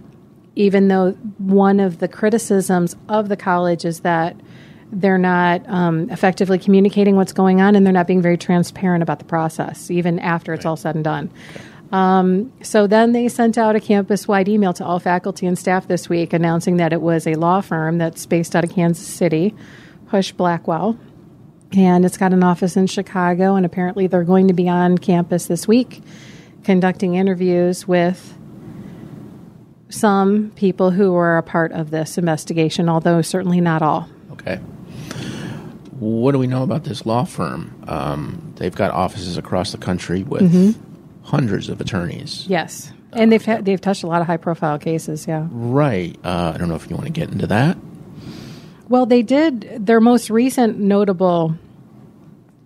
even 0.57 0.89
though 0.89 1.13
one 1.37 1.81
of 1.81 1.99
the 1.99 2.09
criticisms 2.09 2.97
of 3.11 3.29
the 3.29 3.37
college 3.37 3.85
is 3.85 4.01
that 4.01 4.35
they're 4.93 5.19
not 5.19 5.67
um, 5.69 6.11
effectively 6.11 6.59
communicating 6.59 7.17
what's 7.17 7.33
going 7.33 7.61
on 7.61 7.75
and 7.75 7.85
they're 7.85 7.93
not 7.93 8.07
being 8.07 8.23
very 8.23 8.37
transparent 8.37 9.03
about 9.03 9.19
the 9.19 9.25
process, 9.25 9.91
even 9.91 10.19
after 10.19 10.53
it's 10.53 10.67
all 10.67 10.77
said 10.77 10.95
and 10.95 11.03
done. 11.03 11.31
Um, 11.93 12.53
so 12.63 12.87
then 12.87 13.13
they 13.13 13.29
sent 13.29 13.59
out 13.59 13.75
a 13.75 13.81
campus 13.81 14.29
wide 14.29 14.49
email 14.49 14.73
to 14.75 14.85
all 14.85 14.99
faculty 14.99 15.47
and 15.47 15.59
staff 15.59 15.89
this 15.89 16.09
week 16.09 16.33
announcing 16.33 16.77
that 16.77 16.93
it 16.93 17.01
was 17.01 17.27
a 17.27 17.35
law 17.35 17.61
firm 17.61 17.99
that's 17.99 18.27
based 18.27 18.55
out 18.55 18.65
of 18.65 18.71
Kansas 18.71 19.07
City, 19.07 19.55
Husch 20.07 20.35
Blackwell. 20.37 20.99
And 21.75 22.05
it's 22.05 22.19
got 22.19 22.35
an 22.35 22.43
office 22.43 22.77
in 22.77 22.87
Chicago, 22.87 23.55
and 23.55 23.65
apparently 23.65 24.07
they're 24.07 24.25
going 24.25 24.49
to 24.49 24.55
be 24.55 24.69
on 24.69 24.99
campus 24.99 25.47
this 25.47 25.67
week 25.67 26.03
conducting 26.65 27.15
interviews 27.15 27.89
with 27.89 28.39
some 29.89 30.51
people 30.55 30.91
who 30.91 31.13
were 31.13 31.39
a 31.39 31.43
part 31.43 31.73
of 31.73 31.91
this 31.91 32.19
investigation, 32.19 32.89
although 32.89 33.23
certainly 33.23 33.61
not 33.61 33.83
all. 33.83 34.09
Okay. 34.33 34.61
What 36.03 36.33
do 36.33 36.39
we 36.41 36.49
know 36.49 36.65
about 36.65 36.83
this 36.83 37.07
law 37.07 37.23
firm? 37.23 37.85
Um, 37.87 38.55
they've 38.57 38.75
got 38.75 38.91
offices 38.91 39.37
across 39.37 39.71
the 39.71 39.79
country 39.79 40.25
with 40.25 40.43
mm-hmm. 40.43 40.81
hundreds 41.23 41.69
of 41.69 41.81
attorneys. 41.81 42.45
Yes, 42.49 42.93
and 43.13 43.31
they've 43.31 43.45
ha- 43.45 43.61
they've 43.61 43.81
touched 43.81 44.03
a 44.03 44.09
lot 44.09 44.21
of 44.21 44.27
high 44.27 44.37
profile 44.37 44.81
cases. 44.81 45.29
Yeah, 45.29 45.47
right. 45.53 46.19
Uh, 46.25 46.51
I 46.53 46.59
don't 46.59 46.69
know 46.69 46.75
if 46.75 46.91
you 46.91 46.97
want 46.97 47.07
to 47.07 47.13
get 47.13 47.31
into 47.31 47.47
that. 47.47 47.79
Well, 48.89 49.07
they 49.07 49.23
did. 49.23 49.87
Their 49.87 50.01
most 50.01 50.29
recent 50.29 50.77
notable 50.77 51.55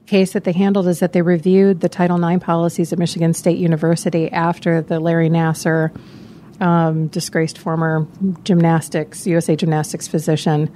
case 0.07 0.33
that 0.33 0.45
they 0.45 0.53
handled 0.53 0.89
is 0.89 1.01
that 1.01 1.13
they 1.13 1.21
reviewed 1.21 1.81
the 1.81 1.91
Title 1.91 2.25
IX 2.25 2.43
policies 2.43 2.91
at 2.91 2.99
Michigan 2.99 3.35
State 3.35 3.59
University 3.59 4.33
after 4.33 4.81
the 4.81 4.99
Larry 4.99 5.29
Nassar, 5.29 5.95
um, 6.59 7.09
disgraced 7.09 7.59
former 7.59 8.07
gymnastics 8.45 9.27
USA 9.27 9.57
gymnastics 9.57 10.09
physician, 10.09 10.73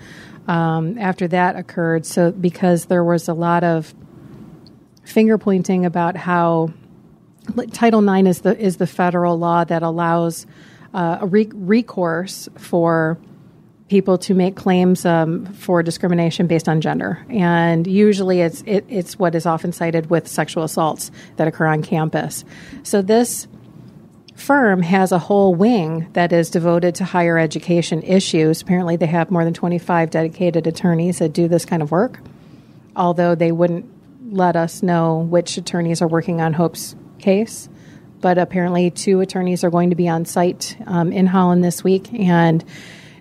um, 0.51 0.99
after 0.99 1.29
that 1.29 1.55
occurred. 1.55 2.05
So, 2.05 2.33
because 2.33 2.87
there 2.87 3.05
was 3.05 3.29
a 3.29 3.35
lot 3.35 3.63
of 3.63 3.95
finger 5.05 5.39
pointing 5.39 5.87
about 5.87 6.17
how 6.17 6.73
Title 7.73 8.07
IX 8.07 8.29
is 8.29 8.41
the 8.41 8.59
is 8.59 8.77
the 8.79 8.87
federal 8.87 9.39
law 9.39 9.63
that 9.65 9.83
allows 9.83 10.47
uh, 10.93 11.19
a 11.21 11.27
re- 11.27 11.51
recourse 11.55 12.49
for 12.59 13.17
people 13.89 14.19
to 14.19 14.35
make 14.35 14.57
claims 14.57 15.05
um, 15.05 15.47
for 15.47 15.83
discrimination 15.85 16.49
based 16.49 16.69
on 16.69 16.81
gender, 16.81 17.25
and 17.29 17.87
usually 17.87 18.41
it's 18.41 18.63
it, 18.67 18.85
it's 18.89 19.19
what 19.21 19.37
is 19.37 19.47
often 19.47 19.73
cited 19.73 20.11
with 20.11 20.27
sexual 20.27 20.65
assaults 20.65 21.13
that 21.37 21.47
occur 21.47 21.67
on 21.67 21.81
campus. 21.83 22.45
So 22.83 23.03
this 23.03 23.47
firm 24.41 24.83
has 24.83 25.13
a 25.13 25.19
whole 25.19 25.55
wing 25.55 26.09
that 26.15 26.33
is 26.33 26.51
devoted 26.51 26.95
to 26.97 27.05
higher 27.05 27.39
education 27.39 28.03
issues. 28.03 28.63
Apparently, 28.63 28.97
they 28.97 29.07
have 29.07 29.31
more 29.31 29.45
than 29.45 29.55
25 29.55 30.11
dedicated 30.11 30.67
attorneys 30.67 31.19
that 31.19 31.33
do 31.33 31.47
this 31.47 31.65
kind 31.65 31.83
of 31.83 31.91
work, 31.91 32.19
although 32.97 33.35
they 33.35 33.53
wouldn't 33.53 33.87
let 34.33 34.57
us 34.57 34.83
know 34.83 35.19
which 35.19 35.57
attorneys 35.57 36.03
are 36.03 36.09
working 36.09 36.41
on 36.41 36.53
Hope's 36.53 36.97
case. 37.19 37.69
But 38.21 38.39
apparently, 38.39 38.91
two 38.91 39.21
attorneys 39.21 39.63
are 39.65 39.71
going 39.71 39.91
to 39.91 39.97
be 39.97 40.09
on 40.09 40.25
site 40.25 40.77
um, 40.87 41.13
in 41.13 41.27
Holland 41.27 41.63
this 41.63 41.85
week 41.85 42.13
and 42.13 42.65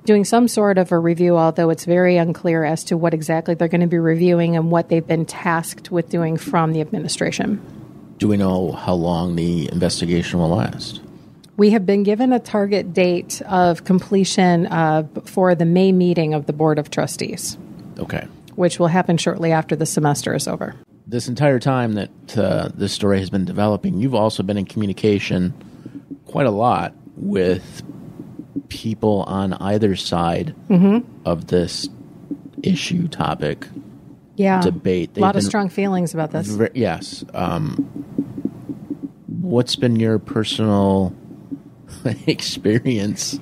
doing 0.06 0.26
some 0.26 0.48
sort 0.48 0.78
of 0.78 0.92
a 0.92 1.00
review, 1.00 1.38
although 1.38 1.70
it's 1.70 1.86
very 1.86 2.18
unclear 2.18 2.64
as 2.64 2.84
to 2.86 2.98
what 2.98 3.14
exactly 3.14 3.54
they're 3.54 3.68
going 3.68 3.82
to 3.82 3.88
be 3.88 4.00
reviewing 4.00 4.56
and 4.56 4.72
what 4.72 4.90
they've 4.90 5.06
been 5.06 5.26
tasked 5.26 5.92
with 5.92 6.10
doing 6.10 6.38
from 6.38 6.74
the 6.74 6.82
administration. 6.82 7.62
Do 8.18 8.28
we 8.28 8.36
know 8.36 8.72
how 8.72 8.96
long 8.96 9.36
the 9.36 9.72
investigation 9.72 10.40
will 10.40 10.50
last? 10.50 11.02
We 11.60 11.72
have 11.72 11.86
been 11.86 12.04
given 12.04 12.32
a 12.32 12.40
target 12.40 12.94
date 12.94 13.42
of 13.42 13.84
completion 13.84 14.66
uh, 14.68 15.04
for 15.26 15.54
the 15.56 15.66
May 15.66 15.92
meeting 15.92 16.34
of 16.34 16.46
the 16.46 16.54
Board 16.54 16.80
of 16.80 16.90
Trustees, 16.90 17.58
Okay. 18.00 18.26
which 18.56 18.80
will 18.80 18.88
happen 18.88 19.18
shortly 19.18 19.52
after 19.52 19.76
the 19.76 19.86
semester 19.86 20.34
is 20.34 20.48
over. 20.48 20.74
This 21.06 21.28
entire 21.28 21.60
time 21.60 21.94
that 21.96 22.38
uh, 22.38 22.70
this 22.74 22.94
story 22.94 23.20
has 23.20 23.30
been 23.30 23.44
developing, 23.44 24.00
you've 24.00 24.16
also 24.16 24.42
been 24.42 24.58
in 24.58 24.64
communication 24.66 25.54
quite 26.28 26.46
a 26.46 26.52
lot 26.52 26.94
with 27.18 27.84
people 28.70 29.24
on 29.28 29.52
either 29.54 29.98
side 29.98 30.56
of 31.26 31.48
this 31.48 31.90
issue 32.64 33.10
topic 33.10 33.68
Yeah. 34.38 34.62
debate. 34.62 35.10
A 35.10 35.14
They've 35.16 35.22
lot 35.24 35.36
of 35.36 35.44
strong 35.44 35.68
feelings 35.68 36.14
about 36.14 36.32
this. 36.32 36.48
Ver- 36.48 36.70
yes. 36.74 37.26
Um, 37.34 37.76
what's 39.28 39.76
been 39.76 39.98
your 39.98 40.20
personal 40.20 41.14
experience 42.28 43.40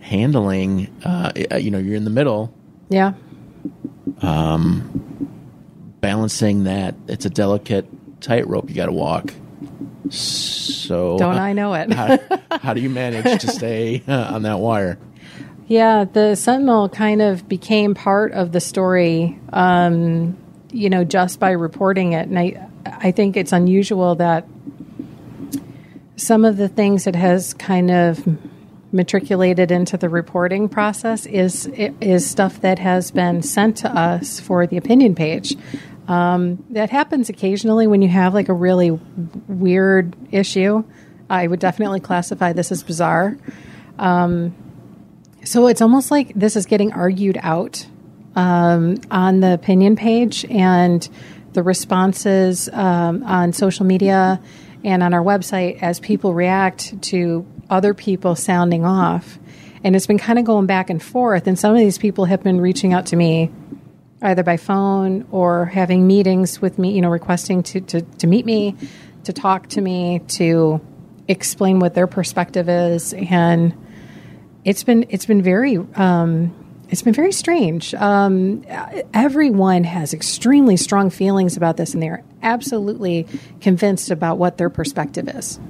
handling? 0.00 0.88
Uh, 1.04 1.32
you 1.58 1.70
know, 1.70 1.78
you're 1.78 1.96
in 1.96 2.04
the 2.04 2.10
middle, 2.10 2.54
Yeah. 2.88 3.12
Um, 4.22 5.28
balancing 6.00 6.64
that. 6.64 6.94
It's 7.08 7.24
a 7.26 7.30
delicate 7.30 7.86
tightrope 8.20 8.68
you 8.68 8.74
got 8.74 8.86
to 8.86 8.92
walk. 8.92 9.32
So, 10.10 11.18
Don't 11.18 11.36
I 11.36 11.52
know 11.52 11.74
it? 11.74 11.92
how, 11.92 12.18
how 12.50 12.74
do 12.74 12.80
you 12.80 12.88
manage 12.90 13.42
to 13.42 13.48
stay 13.48 14.02
uh, 14.08 14.34
on 14.34 14.42
that 14.42 14.58
wire? 14.58 14.98
Yeah, 15.66 16.04
the 16.04 16.34
Sentinel 16.34 16.88
kind 16.88 17.20
of 17.20 17.46
became 17.46 17.94
part 17.94 18.32
of 18.32 18.52
the 18.52 18.60
story, 18.60 19.38
um, 19.52 20.38
you 20.72 20.88
know, 20.88 21.04
just 21.04 21.38
by 21.38 21.50
reporting 21.50 22.12
it. 22.14 22.26
And 22.28 22.38
I, 22.38 22.66
I 22.86 23.10
think 23.10 23.36
it's 23.36 23.52
unusual 23.52 24.14
that 24.14 24.46
some 26.18 26.44
of 26.44 26.58
the 26.58 26.68
things 26.68 27.06
it 27.06 27.16
has 27.16 27.54
kind 27.54 27.90
of 27.90 28.26
matriculated 28.92 29.70
into 29.70 29.96
the 29.96 30.08
reporting 30.08 30.68
process 30.68 31.26
is 31.26 31.66
is 32.00 32.28
stuff 32.28 32.60
that 32.62 32.78
has 32.78 33.10
been 33.10 33.42
sent 33.42 33.78
to 33.78 33.88
us 33.88 34.40
for 34.40 34.66
the 34.66 34.76
opinion 34.76 35.14
page. 35.14 35.56
Um, 36.08 36.64
that 36.70 36.90
happens 36.90 37.28
occasionally 37.28 37.86
when 37.86 38.02
you 38.02 38.08
have 38.08 38.34
like 38.34 38.48
a 38.48 38.54
really 38.54 38.90
weird 38.90 40.16
issue. 40.32 40.84
I 41.30 41.46
would 41.46 41.60
definitely 41.60 42.00
classify 42.00 42.52
this 42.52 42.72
as 42.72 42.82
bizarre. 42.82 43.38
So 45.44 45.66
it's 45.68 45.82
almost 45.82 46.10
like 46.10 46.34
this 46.34 46.56
is 46.56 46.66
getting 46.66 46.92
argued 46.92 47.38
out 47.42 47.86
um, 48.36 48.98
on 49.10 49.40
the 49.40 49.54
opinion 49.54 49.96
page 49.96 50.44
and 50.46 51.08
the 51.54 51.62
responses 51.62 52.68
um, 52.72 53.22
on 53.24 53.52
social 53.52 53.86
media 53.86 54.40
and 54.84 55.02
on 55.02 55.14
our 55.14 55.22
website 55.22 55.82
as 55.82 56.00
people 56.00 56.34
react 56.34 57.00
to 57.02 57.46
other 57.70 57.94
people 57.94 58.34
sounding 58.36 58.84
off. 58.84 59.38
And 59.84 59.94
it's 59.94 60.06
been 60.06 60.18
kind 60.18 60.38
of 60.38 60.44
going 60.44 60.66
back 60.66 60.90
and 60.90 61.02
forth. 61.02 61.46
And 61.46 61.58
some 61.58 61.72
of 61.72 61.78
these 61.78 61.98
people 61.98 62.24
have 62.24 62.42
been 62.42 62.60
reaching 62.60 62.92
out 62.92 63.06
to 63.06 63.16
me 63.16 63.50
either 64.22 64.42
by 64.42 64.56
phone 64.56 65.26
or 65.30 65.66
having 65.66 66.06
meetings 66.06 66.60
with 66.60 66.78
me, 66.78 66.92
you 66.92 67.00
know, 67.00 67.10
requesting 67.10 67.62
to, 67.62 67.80
to, 67.80 68.02
to 68.02 68.26
meet 68.26 68.44
me, 68.44 68.74
to 69.24 69.32
talk 69.32 69.68
to 69.68 69.80
me, 69.80 70.20
to 70.26 70.80
explain 71.28 71.78
what 71.78 71.94
their 71.94 72.06
perspective 72.06 72.68
is. 72.68 73.12
And 73.12 73.74
it's 74.64 74.82
been 74.82 75.06
it's 75.10 75.26
been 75.26 75.42
very 75.42 75.78
um, 75.94 76.54
it's 76.90 77.02
been 77.02 77.12
very 77.12 77.32
strange. 77.32 77.94
Um, 77.94 78.64
everyone 79.12 79.84
has 79.84 80.14
extremely 80.14 80.76
strong 80.76 81.10
feelings 81.10 81.56
about 81.56 81.76
this, 81.76 81.92
and 81.92 82.02
they 82.02 82.08
are 82.08 82.22
absolutely 82.42 83.26
convinced 83.60 84.10
about 84.10 84.38
what 84.38 84.56
their 84.56 84.70
perspective 84.70 85.28
is. 85.28 85.60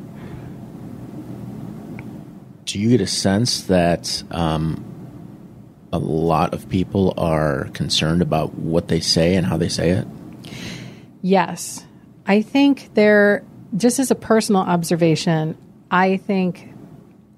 Do 2.67 2.79
you 2.79 2.91
get 2.91 3.01
a 3.01 3.07
sense 3.07 3.63
that 3.63 4.23
um, 4.31 4.85
a 5.93 5.99
lot 5.99 6.55
of 6.55 6.69
people 6.69 7.15
are 7.17 7.65
concerned 7.73 8.23
about 8.23 8.55
what 8.55 8.89
they 8.89 9.01
say 9.01 9.35
and 9.35 9.47
how 9.47 9.57
they 9.57 9.69
say 9.69 9.91
it? 9.91 10.07
Yes, 11.23 11.85
I 12.27 12.43
think 12.43 12.95
there. 12.95 13.45
Just 13.77 13.99
as 13.99 14.11
a 14.11 14.15
personal 14.15 14.63
observation, 14.63 15.55
I 15.91 16.17
think 16.17 16.73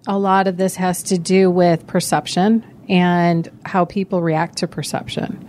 a 0.07 0.17
lot 0.17 0.47
of 0.47 0.57
this 0.57 0.77
has 0.77 1.03
to 1.05 1.19
do 1.19 1.51
with 1.51 1.89
perception 1.89 2.65
and 2.91 3.49
how 3.65 3.85
people 3.85 4.21
react 4.21 4.59
to 4.59 4.67
perception. 4.67 5.49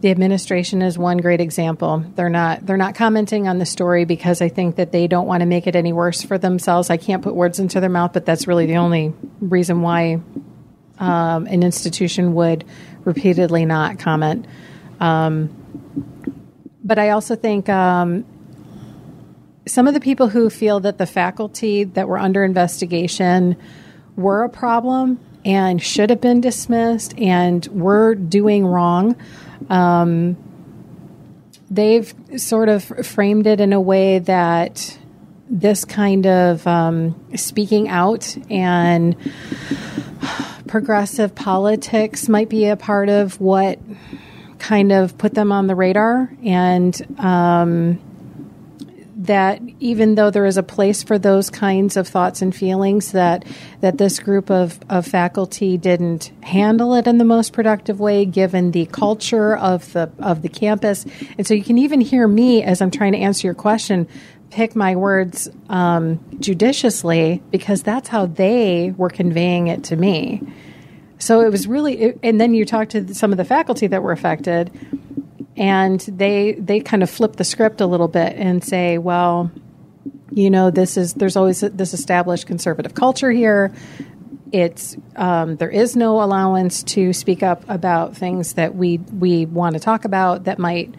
The 0.00 0.10
administration 0.10 0.82
is 0.82 0.98
one 0.98 1.18
great 1.18 1.40
example. 1.40 2.04
They're 2.14 2.30
not 2.30 2.64
they're 2.64 2.76
not 2.76 2.94
commenting 2.94 3.46
on 3.46 3.58
the 3.58 3.66
story 3.66 4.04
because 4.04 4.40
I 4.40 4.48
think 4.48 4.76
that 4.76 4.90
they 4.90 5.06
don't 5.06 5.26
want 5.26 5.40
to 5.40 5.46
make 5.46 5.66
it 5.66 5.76
any 5.76 5.92
worse 5.92 6.22
for 6.22 6.38
themselves. 6.38 6.90
I 6.90 6.96
can't 6.96 7.22
put 7.22 7.34
words 7.34 7.58
into 7.58 7.80
their 7.80 7.90
mouth, 7.90 8.12
but 8.12 8.24
that's 8.24 8.46
really 8.46 8.66
the 8.66 8.76
only 8.76 9.12
reason 9.40 9.82
why 9.82 10.20
um, 10.98 11.46
an 11.46 11.62
institution 11.62 12.34
would 12.34 12.64
repeatedly 13.04 13.64
not 13.66 13.98
comment. 13.98 14.46
Um, 14.98 15.50
but 16.82 16.98
I 16.98 17.10
also 17.10 17.36
think 17.36 17.68
um, 17.68 18.24
some 19.66 19.88
of 19.88 19.94
the 19.94 20.00
people 20.00 20.28
who 20.28 20.48
feel 20.48 20.80
that 20.80 20.98
the 20.98 21.06
faculty 21.06 21.84
that 21.84 22.08
were 22.08 22.18
under 22.18 22.44
investigation 22.44 23.56
were 24.14 24.44
a 24.44 24.48
problem 24.48 25.18
and 25.46 25.80
should 25.80 26.10
have 26.10 26.20
been 26.20 26.40
dismissed 26.40 27.16
and 27.18 27.64
were 27.68 28.16
doing 28.16 28.66
wrong. 28.66 29.16
Um, 29.70 30.36
they've 31.70 32.12
sort 32.36 32.68
of 32.68 32.82
framed 32.82 33.46
it 33.46 33.60
in 33.60 33.72
a 33.72 33.80
way 33.80 34.18
that 34.18 34.98
this 35.48 35.84
kind 35.84 36.26
of 36.26 36.66
um, 36.66 37.14
speaking 37.36 37.88
out 37.88 38.36
and 38.50 39.14
progressive 40.66 41.32
politics 41.36 42.28
might 42.28 42.48
be 42.48 42.66
a 42.66 42.76
part 42.76 43.08
of 43.08 43.40
what 43.40 43.78
kind 44.58 44.90
of 44.90 45.16
put 45.16 45.32
them 45.32 45.52
on 45.52 45.68
the 45.68 45.76
radar 45.76 46.28
and 46.42 47.20
um, 47.20 48.00
that 49.26 49.60
even 49.80 50.14
though 50.14 50.30
there 50.30 50.46
is 50.46 50.56
a 50.56 50.62
place 50.62 51.02
for 51.02 51.18
those 51.18 51.50
kinds 51.50 51.96
of 51.96 52.08
thoughts 52.08 52.42
and 52.42 52.54
feelings 52.54 53.12
that 53.12 53.44
that 53.80 53.98
this 53.98 54.18
group 54.18 54.50
of, 54.50 54.78
of 54.88 55.06
faculty 55.06 55.76
didn't 55.76 56.32
handle 56.42 56.94
it 56.94 57.06
in 57.06 57.18
the 57.18 57.24
most 57.24 57.52
productive 57.52 58.00
way 58.00 58.24
given 58.24 58.70
the 58.70 58.86
culture 58.86 59.56
of 59.56 59.92
the 59.92 60.10
of 60.18 60.42
the 60.42 60.48
campus. 60.48 61.04
And 61.38 61.46
so 61.46 61.54
you 61.54 61.64
can 61.64 61.78
even 61.78 62.00
hear 62.00 62.26
me 62.26 62.62
as 62.62 62.80
I'm 62.80 62.90
trying 62.90 63.12
to 63.12 63.18
answer 63.18 63.46
your 63.46 63.54
question 63.54 64.08
pick 64.50 64.76
my 64.76 64.94
words 64.94 65.50
um, 65.68 66.20
judiciously 66.38 67.42
because 67.50 67.82
that's 67.82 68.08
how 68.08 68.26
they 68.26 68.94
were 68.96 69.10
conveying 69.10 69.66
it 69.66 69.84
to 69.84 69.96
me. 69.96 70.40
So 71.18 71.40
it 71.40 71.50
was 71.50 71.66
really 71.66 72.14
and 72.22 72.40
then 72.40 72.54
you 72.54 72.64
talk 72.64 72.90
to 72.90 73.14
some 73.14 73.32
of 73.32 73.38
the 73.38 73.44
faculty 73.44 73.86
that 73.86 74.02
were 74.02 74.12
affected 74.12 74.70
and 75.56 76.00
they 76.00 76.52
they 76.52 76.80
kind 76.80 77.02
of 77.02 77.10
flip 77.10 77.36
the 77.36 77.44
script 77.44 77.80
a 77.80 77.86
little 77.86 78.08
bit 78.08 78.34
and 78.36 78.62
say, 78.62 78.98
well, 78.98 79.50
you 80.30 80.50
know, 80.50 80.70
this 80.70 80.96
is 80.96 81.14
there's 81.14 81.36
always 81.36 81.60
this 81.60 81.94
established 81.94 82.46
conservative 82.46 82.94
culture 82.94 83.30
here. 83.30 83.72
It's 84.52 84.96
um, 85.16 85.56
there 85.56 85.70
is 85.70 85.96
no 85.96 86.22
allowance 86.22 86.82
to 86.84 87.12
speak 87.12 87.42
up 87.42 87.64
about 87.68 88.16
things 88.16 88.54
that 88.54 88.74
we 88.74 88.98
we 88.98 89.46
want 89.46 89.74
to 89.74 89.80
talk 89.80 90.04
about 90.04 90.44
that 90.44 90.58
might 90.58 90.94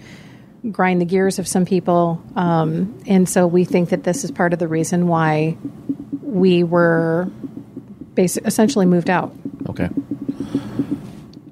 grind 0.71 0.99
the 0.99 1.05
gears 1.05 1.39
of 1.39 1.47
some 1.47 1.65
people, 1.65 2.21
um, 2.35 2.99
and 3.05 3.29
so 3.29 3.47
we 3.47 3.63
think 3.63 3.89
that 3.89 4.03
this 4.03 4.23
is 4.23 4.31
part 4.31 4.53
of 4.53 4.59
the 4.59 4.67
reason 4.67 5.07
why 5.07 5.55
we 6.23 6.63
were 6.63 7.29
basi- 8.15 8.45
essentially 8.45 8.85
moved 8.85 9.09
out. 9.09 9.33
Okay. 9.69 9.89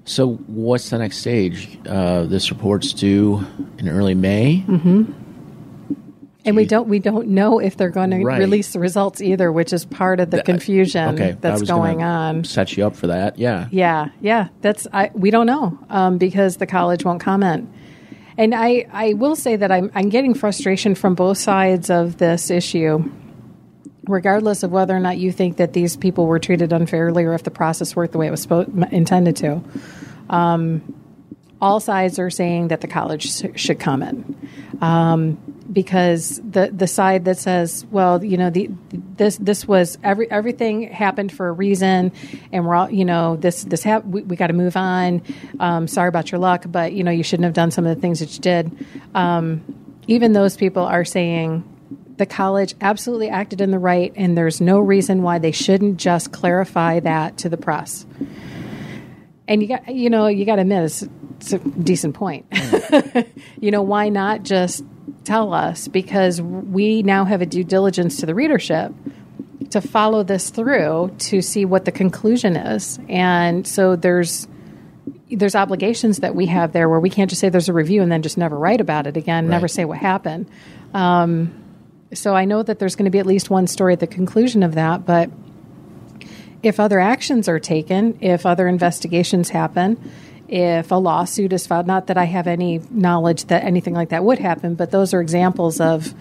So, 0.05 0.33
what's 0.33 0.91
the 0.91 0.99
next 0.99 1.17
stage? 1.17 1.79
Uh, 1.87 2.23
this 2.23 2.51
report's 2.51 2.93
due 2.93 3.45
in 3.79 3.89
early 3.89 4.13
May. 4.15 4.63
And 4.67 6.55
we 6.55 6.65
don't 6.65 6.87
we 6.87 6.99
don't 6.99 7.29
know 7.29 7.57
if 7.57 7.75
they're 7.75 7.89
going 7.89 8.11
to 8.11 8.17
release 8.23 8.73
the 8.73 8.79
results 8.79 9.19
either, 9.19 9.51
which 9.51 9.73
is 9.73 9.83
part 9.83 10.19
of 10.19 10.29
the 10.29 10.43
confusion 10.43 11.15
Okay, 11.15 11.35
that's 11.41 11.63
going 11.63 12.03
on. 12.03 12.43
Set 12.43 12.77
you 12.77 12.85
up 12.85 12.95
for 12.95 13.07
that. 13.07 13.39
Yeah. 13.39 13.67
Yeah, 13.71 14.09
yeah. 14.21 14.49
That's 14.61 14.85
I. 14.93 15.09
We 15.15 15.31
don't 15.31 15.47
know 15.47 15.79
um, 15.89 16.19
because 16.19 16.57
the 16.57 16.67
college 16.67 17.03
won't 17.03 17.19
comment. 17.19 17.67
And 18.37 18.53
I, 18.53 18.85
I 18.91 19.13
will 19.13 19.35
say 19.35 19.55
that 19.55 19.71
I'm, 19.71 19.91
I'm 19.95 20.09
getting 20.09 20.33
frustration 20.33 20.93
from 20.93 21.15
both 21.15 21.37
sides 21.37 21.89
of 21.89 22.17
this 22.17 22.49
issue, 22.51 23.09
regardless 24.07 24.63
of 24.63 24.71
whether 24.71 24.95
or 24.95 24.99
not 24.99 25.17
you 25.17 25.31
think 25.31 25.57
that 25.57 25.73
these 25.73 25.95
people 25.95 26.25
were 26.25 26.39
treated 26.39 26.71
unfairly 26.73 27.23
or 27.23 27.33
if 27.33 27.43
the 27.43 27.51
process 27.51 27.95
worked 27.95 28.11
the 28.11 28.17
way 28.17 28.27
it 28.27 28.31
was 28.31 28.45
spo- 28.45 28.91
intended 28.91 29.35
to. 29.37 29.61
Um, 30.29 30.81
all 31.61 31.79
sides 31.79 32.19
are 32.19 32.29
saying 32.29 32.67
that 32.67 32.81
the 32.81 32.87
college 32.87 33.31
sh- 33.31 33.45
should 33.55 33.79
comment 33.79 34.37
um, 34.81 35.37
because 35.71 36.41
the 36.47 36.69
the 36.71 36.87
side 36.87 37.25
that 37.25 37.37
says, 37.37 37.85
well, 37.91 38.23
you 38.23 38.37
know, 38.37 38.49
the 38.49 38.69
this 38.91 39.37
this 39.37 39.67
was 39.67 39.97
every 40.03 40.29
everything 40.29 40.83
happened 40.83 41.31
for 41.31 41.47
a 41.47 41.51
reason, 41.51 42.11
and 42.51 42.65
we're 42.65 42.75
all, 42.75 42.89
you 42.89 43.05
know, 43.05 43.35
this 43.37 43.63
this 43.63 43.83
hap- 43.83 44.05
we, 44.05 44.21
we 44.23 44.35
got 44.35 44.47
to 44.47 44.53
move 44.53 44.77
on. 44.77 45.21
Um, 45.59 45.87
sorry 45.87 46.09
about 46.09 46.31
your 46.31 46.39
luck, 46.39 46.65
but 46.67 46.93
you 46.93 47.03
know, 47.03 47.11
you 47.11 47.23
shouldn't 47.23 47.45
have 47.45 47.53
done 47.53 47.71
some 47.71 47.85
of 47.85 47.95
the 47.95 48.01
things 48.01 48.19
that 48.19 48.33
you 48.35 48.41
did. 48.41 48.85
Um, 49.15 49.63
even 50.07 50.33
those 50.33 50.55
people 50.57 50.83
are 50.83 51.05
saying 51.05 51.63
the 52.17 52.25
college 52.25 52.75
absolutely 52.81 53.29
acted 53.29 53.61
in 53.61 53.71
the 53.71 53.79
right, 53.79 54.13
and 54.15 54.37
there's 54.37 54.61
no 54.61 54.79
reason 54.79 55.21
why 55.21 55.39
they 55.39 55.51
shouldn't 55.51 55.97
just 55.97 56.31
clarify 56.31 56.99
that 57.01 57.37
to 57.39 57.49
the 57.49 57.57
press. 57.57 58.05
And 59.47 59.61
you 59.61 59.67
got, 59.67 59.93
you 59.93 60.09
know, 60.09 60.27
you 60.27 60.45
got 60.45 60.55
to 60.55 60.61
admit 60.61 60.83
it's, 60.85 61.03
it's 61.37 61.53
a 61.53 61.59
decent 61.59 62.15
point. 62.15 62.45
you 63.59 63.71
know, 63.71 63.81
why 63.81 64.09
not 64.09 64.43
just 64.43 64.83
tell 65.23 65.53
us? 65.53 65.87
Because 65.87 66.41
we 66.41 67.03
now 67.03 67.25
have 67.25 67.41
a 67.41 67.45
due 67.45 67.63
diligence 67.63 68.17
to 68.17 68.25
the 68.25 68.33
readership 68.33 68.91
to 69.71 69.81
follow 69.81 70.23
this 70.23 70.49
through 70.49 71.13
to 71.17 71.41
see 71.41 71.65
what 71.65 71.85
the 71.85 71.91
conclusion 71.91 72.55
is. 72.55 72.99
And 73.09 73.67
so 73.67 73.95
there's 73.95 74.47
there's 75.31 75.55
obligations 75.55 76.19
that 76.19 76.35
we 76.35 76.45
have 76.45 76.71
there 76.71 76.87
where 76.87 76.99
we 76.99 77.09
can't 77.09 77.29
just 77.29 77.41
say 77.41 77.49
there's 77.49 77.67
a 77.67 77.73
review 77.73 78.01
and 78.01 78.11
then 78.11 78.21
just 78.21 78.37
never 78.37 78.57
write 78.57 78.79
about 78.79 79.07
it 79.07 79.17
again, 79.17 79.47
never 79.49 79.67
say 79.67 79.83
what 79.83 79.97
happened. 79.97 80.47
Um, 80.93 81.64
so 82.13 82.35
I 82.35 82.45
know 82.45 82.63
that 82.63 82.79
there's 82.79 82.95
going 82.95 83.05
to 83.05 83.11
be 83.11 83.19
at 83.19 83.25
least 83.25 83.49
one 83.49 83.67
story 83.67 83.93
at 83.93 83.99
the 83.99 84.07
conclusion 84.07 84.63
of 84.63 84.75
that, 84.75 85.05
but 85.05 85.29
if 86.63 86.79
other 86.79 86.99
actions 86.99 87.47
are 87.47 87.59
taken, 87.59 88.17
if 88.21 88.45
other 88.45 88.67
investigations 88.67 89.49
happen, 89.49 89.97
if 90.47 90.91
a 90.91 90.95
lawsuit 90.95 91.53
is 91.53 91.65
filed, 91.67 91.87
not 91.87 92.07
that 92.07 92.17
I 92.17 92.25
have 92.25 92.47
any 92.47 92.81
knowledge 92.89 93.45
that 93.45 93.63
anything 93.63 93.93
like 93.93 94.09
that 94.09 94.23
would 94.23 94.39
happen, 94.39 94.75
but 94.75 94.91
those 94.91 95.13
are 95.13 95.21
examples 95.21 95.79
of 95.79 96.13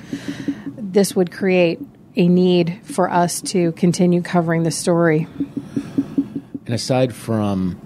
this 0.77 1.15
would 1.15 1.31
create 1.31 1.81
a 2.17 2.29
need 2.29 2.81
for 2.85 3.11
us 3.11 3.41
to 3.41 3.73
continue 3.73 4.23
covering 4.23 4.63
the 4.63 4.71
story. 4.71 5.27
And 6.67 6.75
aside 6.75 7.15
from 7.15 7.81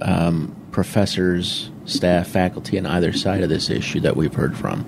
um, 0.00 0.56
professors, 0.70 1.70
staff, 1.84 2.28
faculty 2.28 2.78
on 2.78 2.86
either 2.86 3.12
side 3.12 3.42
of 3.42 3.48
this 3.48 3.68
issue 3.68 4.00
that 4.00 4.16
we've 4.16 4.34
heard 4.34 4.56
from, 4.56 4.84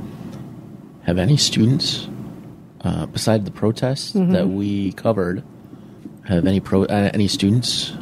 have 1.10 1.18
any 1.18 1.36
students, 1.36 2.08
uh, 2.82 3.06
beside 3.06 3.44
the 3.44 3.50
protests 3.50 4.12
Mm-hmm. 4.12 4.32
that 4.32 4.48
we 4.48 4.92
covered, 4.92 5.42
have 6.24 6.46
any 6.46 6.60
pro 6.60 6.84
uh, 6.84 7.10
any 7.12 7.26
students 7.28 7.92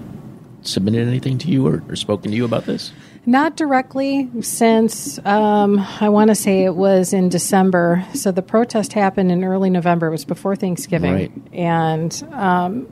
submitted 0.62 1.08
anything 1.08 1.38
to 1.38 1.48
you 1.48 1.66
or, 1.66 1.82
or 1.88 1.96
spoken 1.96 2.30
to 2.30 2.36
you 2.36 2.44
about 2.44 2.64
this? 2.66 2.92
Not 3.24 3.56
directly, 3.56 4.28
since 4.42 5.18
um, 5.24 5.78
I 6.00 6.08
want 6.10 6.28
to 6.28 6.34
say 6.34 6.64
it 6.64 6.74
was 6.74 7.12
in 7.12 7.28
December. 7.28 8.04
So 8.14 8.32
the 8.32 8.42
protest 8.42 8.92
happened 8.92 9.30
in 9.32 9.44
early 9.44 9.70
November. 9.70 10.06
It 10.08 10.10
was 10.10 10.24
before 10.24 10.56
Thanksgiving, 10.56 11.12
Right. 11.12 11.32
and 11.52 12.12
um, 12.32 12.86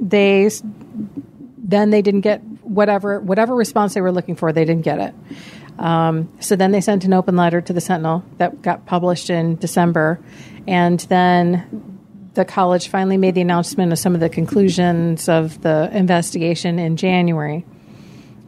they 0.00 0.50
then 1.58 1.90
they 1.90 2.02
didn't 2.02 2.22
get 2.22 2.40
whatever 2.62 3.20
whatever 3.20 3.54
response 3.54 3.94
they 3.94 4.00
were 4.00 4.12
looking 4.12 4.34
for. 4.36 4.52
They 4.52 4.64
didn't 4.64 4.82
get 4.84 4.98
it. 4.98 5.14
Um, 5.80 6.30
so 6.40 6.56
then 6.56 6.72
they 6.72 6.82
sent 6.82 7.04
an 7.04 7.14
open 7.14 7.36
letter 7.36 7.60
to 7.62 7.72
the 7.72 7.80
Sentinel 7.80 8.22
that 8.36 8.60
got 8.62 8.84
published 8.84 9.30
in 9.30 9.56
December, 9.56 10.20
and 10.68 11.00
then 11.00 11.90
the 12.34 12.44
college 12.44 12.88
finally 12.88 13.16
made 13.16 13.34
the 13.34 13.40
announcement 13.40 13.90
of 13.90 13.98
some 13.98 14.14
of 14.14 14.20
the 14.20 14.28
conclusions 14.28 15.28
of 15.28 15.62
the 15.62 15.90
investigation 15.92 16.78
in 16.78 16.96
January. 16.96 17.64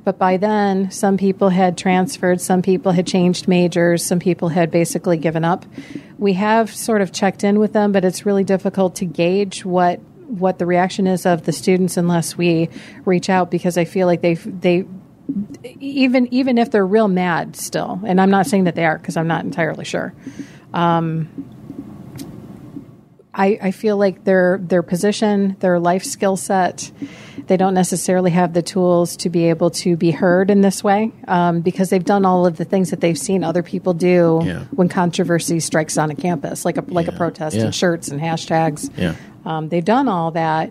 But 0.04 0.18
by 0.18 0.36
then, 0.36 0.90
some 0.90 1.16
people 1.16 1.48
had 1.48 1.78
transferred, 1.78 2.40
some 2.40 2.60
people 2.60 2.92
had 2.92 3.06
changed 3.06 3.48
majors, 3.48 4.04
some 4.04 4.18
people 4.18 4.48
had 4.48 4.70
basically 4.70 5.16
given 5.16 5.44
up. 5.44 5.64
We 6.18 6.34
have 6.34 6.74
sort 6.74 7.02
of 7.02 7.12
checked 7.12 7.44
in 7.44 7.58
with 7.58 7.72
them, 7.72 7.92
but 7.92 8.04
it's 8.04 8.26
really 8.26 8.44
difficult 8.44 8.96
to 8.96 9.04
gauge 9.04 9.64
what 9.64 10.00
what 10.26 10.58
the 10.58 10.64
reaction 10.64 11.06
is 11.06 11.26
of 11.26 11.44
the 11.44 11.52
students 11.52 11.98
unless 11.98 12.38
we 12.38 12.70
reach 13.04 13.28
out 13.28 13.50
because 13.50 13.76
I 13.76 13.84
feel 13.84 14.06
like 14.06 14.22
they 14.22 14.34
they 14.34 14.86
even 15.80 16.28
even 16.32 16.58
if 16.58 16.70
they're 16.70 16.86
real 16.86 17.08
mad 17.08 17.56
still, 17.56 18.00
and 18.04 18.20
I'm 18.20 18.30
not 18.30 18.46
saying 18.46 18.64
that 18.64 18.74
they 18.74 18.84
are 18.84 18.98
because 18.98 19.16
I'm 19.16 19.28
not 19.28 19.44
entirely 19.44 19.84
sure. 19.84 20.12
I, 23.34 23.58
I 23.62 23.70
feel 23.70 23.96
like 23.96 24.24
their 24.24 24.58
their 24.62 24.82
position, 24.82 25.56
their 25.60 25.78
life 25.80 26.04
skill 26.04 26.36
set, 26.36 26.90
they 27.46 27.56
don't 27.56 27.72
necessarily 27.72 28.30
have 28.30 28.52
the 28.52 28.60
tools 28.60 29.16
to 29.18 29.30
be 29.30 29.46
able 29.48 29.70
to 29.70 29.96
be 29.96 30.10
heard 30.10 30.50
in 30.50 30.60
this 30.60 30.84
way 30.84 31.12
um, 31.28 31.62
because 31.62 31.88
they've 31.88 32.04
done 32.04 32.26
all 32.26 32.44
of 32.44 32.58
the 32.58 32.66
things 32.66 32.90
that 32.90 33.00
they've 33.00 33.16
seen 33.16 33.42
other 33.42 33.62
people 33.62 33.94
do 33.94 34.42
Yeah. 34.44 34.64
when 34.72 34.90
controversy 34.90 35.60
strikes 35.60 35.96
on 35.96 36.10
a 36.10 36.14
campus, 36.14 36.66
like 36.66 36.76
a 36.76 36.82
like 36.88 37.08
a 37.08 37.12
protest 37.12 37.56
Yeah. 37.56 37.64
and 37.64 37.74
shirts 37.74 38.08
and 38.08 38.20
hashtags. 38.20 38.90
Yeah. 38.98 39.14
Um, 39.46 39.70
they've 39.70 39.84
done 39.84 40.08
all 40.08 40.32
that, 40.32 40.70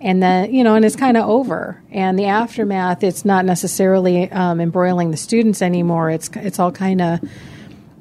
and 0.00 0.22
then 0.22 0.52
you 0.54 0.64
know, 0.64 0.74
and 0.74 0.84
it's 0.84 0.96
kind 0.96 1.16
of 1.16 1.28
over. 1.28 1.82
And 1.90 2.18
the 2.18 2.26
aftermath, 2.26 3.02
it's 3.02 3.24
not 3.24 3.44
necessarily 3.44 4.30
um, 4.30 4.60
embroiling 4.60 5.10
the 5.10 5.16
students 5.16 5.62
anymore. 5.62 6.10
It's 6.10 6.28
it's 6.36 6.58
all 6.58 6.72
kind 6.72 7.00
of 7.00 7.20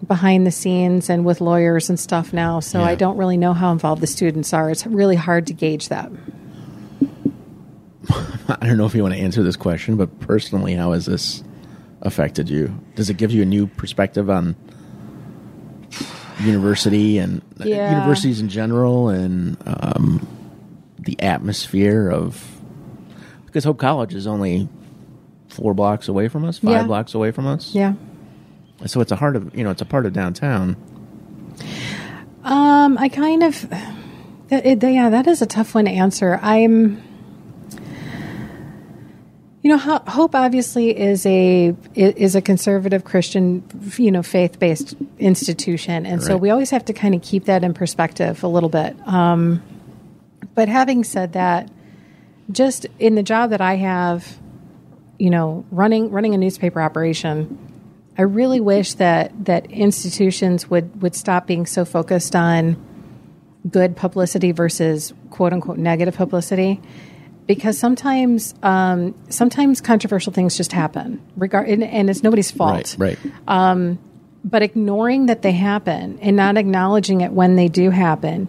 behind 0.07 0.45
the 0.45 0.51
scenes 0.51 1.09
and 1.09 1.25
with 1.25 1.41
lawyers 1.41 1.89
and 1.89 1.99
stuff 1.99 2.31
now. 2.31 2.59
So 2.59 2.79
Yeah. 2.79 2.85
I 2.85 2.95
don't 2.95 3.17
really 3.17 3.37
know 3.37 3.53
how 3.53 3.71
involved 3.71 4.01
the 4.01 4.07
students 4.07 4.53
are. 4.53 4.69
It's 4.69 4.85
really 4.85 5.15
hard 5.15 5.47
to 5.47 5.53
gauge 5.53 5.89
that. 5.89 6.11
I 8.49 8.65
don't 8.67 8.77
know 8.77 8.85
if 8.85 8.93
you 8.95 9.01
want 9.01 9.15
to 9.15 9.19
answer 9.19 9.43
this 9.43 9.55
question, 9.57 9.97
but 9.97 10.19
personally, 10.19 10.75
how 10.75 10.91
has 10.93 11.07
this 11.07 11.43
affected 12.03 12.47
you? 12.49 12.73
Does 12.95 13.09
it 13.09 13.17
give 13.17 13.31
you 13.31 13.41
a 13.41 13.45
new 13.45 13.65
perspective 13.67 14.29
on 14.29 14.55
university 16.41 17.17
and 17.17 17.41
uh, 17.59 17.63
Yeah. 17.65 17.91
universities 17.97 18.39
in 18.39 18.47
general 18.49 19.09
and 19.09 19.57
um, 19.65 20.25
the 21.07 21.19
atmosphere 21.21 22.09
of? 22.09 22.45
Because 23.47 23.63
Hope 23.63 23.79
College 23.79 24.13
is 24.13 24.27
only 24.27 24.67
four 25.47 25.73
blocks 25.73 26.07
away 26.07 26.27
from 26.27 26.45
us, 26.45 26.59
five 26.59 26.71
Yeah. 26.71 26.83
blocks 26.83 27.15
away 27.15 27.31
from 27.31 27.47
us. 27.47 27.73
Yeah. 27.73 27.93
So 28.85 29.01
it's 29.01 29.11
a 29.11 29.15
heart 29.15 29.35
of 29.35 29.55
you 29.55 29.63
know 29.63 29.71
it's 29.71 29.81
a 29.81 29.85
part 29.85 30.05
of 30.05 30.13
downtown. 30.13 30.75
Um, 32.43 32.97
I 32.97 33.09
kind 33.09 33.43
of, 33.43 33.67
that, 34.49 34.65
it, 34.65 34.83
yeah, 34.83 35.09
that 35.09 35.27
is 35.27 35.41
a 35.41 35.45
tough 35.45 35.73
one 35.75 35.85
to 35.85 35.91
answer. 35.91 36.39
I'm, 36.41 37.01
you 39.63 39.71
know, 39.71 39.77
Hope 39.77 40.33
obviously 40.35 40.97
is 40.97 41.25
a 41.25 41.75
is 41.95 42.35
a 42.35 42.41
conservative 42.41 43.03
Christian, 43.03 43.63
you 43.97 44.11
know, 44.11 44.23
faith 44.23 44.59
based 44.59 44.95
institution, 45.19 46.05
and 46.05 46.21
so 46.23 46.37
we 46.37 46.49
always 46.51 46.69
have 46.69 46.85
to 46.85 46.93
kind 46.93 47.15
of 47.15 47.21
keep 47.21 47.45
that 47.45 47.63
in 47.63 47.73
perspective 47.73 48.43
a 48.43 48.47
little 48.47 48.69
bit. 48.69 48.95
Um, 49.07 49.61
but 50.57 50.69
having 50.69 51.03
said 51.03 51.33
that, 51.33 51.69
just 52.51 52.87
in 52.97 53.13
the 53.13 53.21
job 53.21 53.51
that 53.51 53.61
I 53.61 53.75
have, 53.75 54.39
you 55.19 55.29
know, 55.29 55.63
running 55.69 56.09
running 56.09 56.33
a 56.33 56.37
newspaper 56.39 56.81
operation, 56.81 57.59
I 58.17 58.23
really 58.23 58.59
wish 58.59 58.95
that 58.95 59.45
that 59.45 59.69
institutions 59.69 60.67
would 60.67 60.99
would 61.03 61.13
stop 61.13 61.45
being 61.45 61.67
so 61.67 61.85
focused 61.85 62.35
on 62.35 62.75
good 63.69 63.95
publicity 63.95 64.51
versus 64.51 65.13
quote 65.29 65.53
unquote 65.53 65.77
negative 65.77 66.15
publicity, 66.15 66.81
because 67.45 67.77
sometimes 67.77 68.55
um, 68.63 69.13
sometimes 69.29 69.79
controversial 69.79 70.33
things 70.33 70.57
just 70.57 70.71
happen, 70.71 71.21
regard 71.35 71.69
and, 71.69 71.83
and 71.83 72.09
it's 72.09 72.23
nobody's 72.23 72.49
fault 72.49 72.95
Right, 72.97 73.19
right. 73.45 74.09
but 74.43 74.63
ignoring 74.63 75.27
that 75.27 75.43
they 75.43 75.51
happen 75.51 76.17
and 76.19 76.35
not 76.35 76.57
acknowledging 76.57 77.21
it 77.21 77.31
when 77.31 77.57
they 77.57 77.67
do 77.67 77.91
happen 77.91 78.47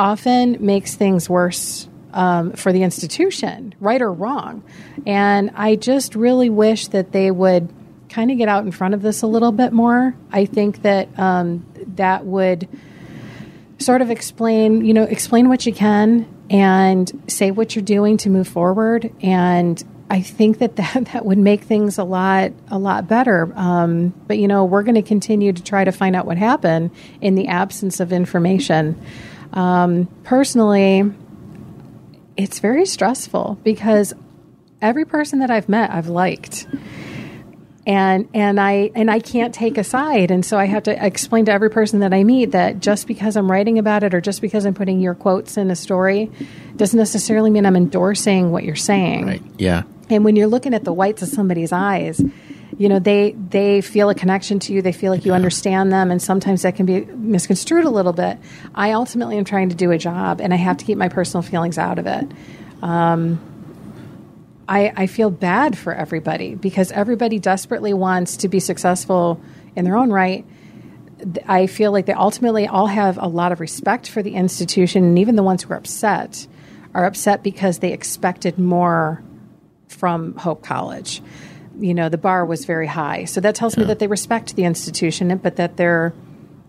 often 0.00 0.56
makes 0.64 0.94
things 0.94 1.28
worse 1.28 1.86
um, 2.14 2.52
for 2.52 2.72
the 2.72 2.82
institution, 2.82 3.74
right 3.80 4.00
or 4.00 4.10
wrong. 4.10 4.64
And 5.06 5.50
I 5.54 5.76
just 5.76 6.14
really 6.14 6.48
wish 6.48 6.86
that 6.88 7.12
they 7.12 7.30
would 7.30 7.68
kind 8.08 8.30
of 8.30 8.38
get 8.38 8.48
out 8.48 8.64
in 8.64 8.72
front 8.72 8.94
of 8.94 9.02
this 9.02 9.20
a 9.20 9.26
little 9.26 9.52
bit 9.52 9.72
more. 9.74 10.16
I 10.32 10.46
think 10.46 10.82
that 10.82 11.06
um, 11.18 11.66
that 11.96 12.24
would 12.24 12.66
sort 13.78 14.00
of 14.00 14.10
explain, 14.10 14.86
you 14.86 14.94
know, 14.94 15.04
explain 15.04 15.50
what 15.50 15.66
you 15.66 15.72
can 15.74 16.26
and 16.48 17.22
say 17.28 17.50
what 17.50 17.76
you're 17.76 17.84
doing 17.84 18.16
to 18.18 18.30
move 18.30 18.48
forward 18.48 19.12
and 19.22 19.84
I 20.12 20.22
think 20.22 20.58
that, 20.58 20.74
that 20.76 21.04
that 21.12 21.24
would 21.24 21.38
make 21.38 21.62
things 21.62 21.98
a 21.98 22.04
lot 22.04 22.50
a 22.68 22.78
lot 22.78 23.06
better. 23.06 23.52
Um, 23.54 24.08
but 24.26 24.38
you 24.38 24.48
know, 24.48 24.64
we're 24.64 24.82
going 24.82 24.96
to 24.96 25.02
continue 25.02 25.52
to 25.52 25.62
try 25.62 25.84
to 25.84 25.92
find 25.92 26.16
out 26.16 26.26
what 26.26 26.36
happened 26.36 26.90
in 27.20 27.36
the 27.36 27.46
absence 27.46 28.00
of 28.00 28.12
information. 28.12 29.00
Um, 29.52 30.06
personally, 30.24 31.12
it's 32.36 32.60
very 32.60 32.86
stressful 32.86 33.58
because 33.64 34.14
every 34.80 35.04
person 35.04 35.40
that 35.40 35.50
I've 35.50 35.68
met, 35.68 35.90
I've 35.90 36.08
liked 36.08 36.66
and 37.86 38.28
and 38.34 38.60
I 38.60 38.90
and 38.94 39.10
I 39.10 39.18
can't 39.18 39.54
take 39.54 39.78
a 39.78 39.84
side, 39.84 40.30
and 40.30 40.44
so 40.44 40.58
I 40.58 40.66
have 40.66 40.84
to 40.84 41.04
explain 41.04 41.46
to 41.46 41.52
every 41.52 41.70
person 41.70 42.00
that 42.00 42.12
I 42.12 42.24
meet 42.24 42.52
that 42.52 42.80
just 42.80 43.06
because 43.06 43.36
I'm 43.36 43.50
writing 43.50 43.78
about 43.78 44.02
it 44.04 44.14
or 44.14 44.20
just 44.20 44.40
because 44.40 44.66
I'm 44.66 44.74
putting 44.74 45.00
your 45.00 45.14
quotes 45.14 45.56
in 45.56 45.70
a 45.70 45.76
story 45.76 46.30
doesn't 46.76 46.98
necessarily 46.98 47.50
mean 47.50 47.66
I'm 47.66 47.76
endorsing 47.76 48.52
what 48.52 48.64
you're 48.64 48.76
saying. 48.76 49.26
Right. 49.26 49.42
Yeah. 49.58 49.82
And 50.08 50.24
when 50.24 50.36
you're 50.36 50.46
looking 50.46 50.74
at 50.74 50.84
the 50.84 50.92
whites 50.92 51.22
of 51.22 51.28
somebody's 51.28 51.72
eyes, 51.72 52.22
you 52.80 52.88
know 52.88 52.98
they 52.98 53.32
they 53.32 53.82
feel 53.82 54.08
a 54.08 54.14
connection 54.14 54.58
to 54.60 54.72
you. 54.72 54.80
They 54.80 54.92
feel 54.92 55.12
like 55.12 55.26
you 55.26 55.34
understand 55.34 55.92
them, 55.92 56.10
and 56.10 56.20
sometimes 56.20 56.62
that 56.62 56.76
can 56.76 56.86
be 56.86 57.04
misconstrued 57.04 57.84
a 57.84 57.90
little 57.90 58.14
bit. 58.14 58.38
I 58.74 58.92
ultimately 58.92 59.36
am 59.36 59.44
trying 59.44 59.68
to 59.68 59.74
do 59.74 59.90
a 59.90 59.98
job, 59.98 60.40
and 60.40 60.54
I 60.54 60.56
have 60.56 60.78
to 60.78 60.86
keep 60.86 60.96
my 60.96 61.10
personal 61.10 61.42
feelings 61.42 61.76
out 61.76 61.98
of 61.98 62.06
it. 62.06 62.32
Um, 62.80 63.38
I, 64.66 64.94
I 64.96 65.06
feel 65.08 65.28
bad 65.28 65.76
for 65.76 65.92
everybody 65.92 66.54
because 66.54 66.90
everybody 66.90 67.38
desperately 67.38 67.92
wants 67.92 68.38
to 68.38 68.48
be 68.48 68.60
successful 68.60 69.42
in 69.76 69.84
their 69.84 69.98
own 69.98 70.10
right. 70.10 70.46
I 71.46 71.66
feel 71.66 71.92
like 71.92 72.06
they 72.06 72.14
ultimately 72.14 72.66
all 72.66 72.86
have 72.86 73.18
a 73.18 73.26
lot 73.26 73.52
of 73.52 73.60
respect 73.60 74.08
for 74.08 74.22
the 74.22 74.32
institution, 74.32 75.04
and 75.04 75.18
even 75.18 75.36
the 75.36 75.42
ones 75.42 75.64
who 75.64 75.74
are 75.74 75.76
upset 75.76 76.46
are 76.94 77.04
upset 77.04 77.42
because 77.42 77.80
they 77.80 77.92
expected 77.92 78.58
more 78.58 79.22
from 79.88 80.34
Hope 80.36 80.62
College. 80.62 81.20
You 81.80 81.94
know, 81.94 82.08
the 82.08 82.18
bar 82.18 82.44
was 82.44 82.64
very 82.64 82.86
high, 82.86 83.24
so 83.24 83.40
that 83.40 83.54
tells 83.54 83.76
me 83.76 83.84
that 83.84 83.98
they 83.98 84.06
respect 84.06 84.54
the 84.54 84.64
institution, 84.64 85.36
but 85.38 85.56
that 85.56 85.76
they're 85.76 86.12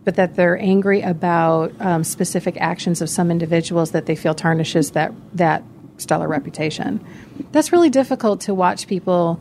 but 0.04 0.16
that 0.16 0.36
they're 0.36 0.58
angry 0.58 1.02
about 1.02 1.72
um, 1.80 2.04
specific 2.04 2.58
actions 2.60 3.02
of 3.02 3.10
some 3.10 3.30
individuals 3.30 3.92
that 3.92 4.08
they 4.08 4.16
feel 4.16 4.34
tarnishes 4.34 4.92
that 4.92 5.14
that 5.34 5.64
stellar 5.98 6.28
reputation. 6.28 7.06
That's 7.52 7.72
really 7.72 7.90
difficult 7.90 8.42
to 8.42 8.54
watch 8.54 8.88
people, 8.88 9.40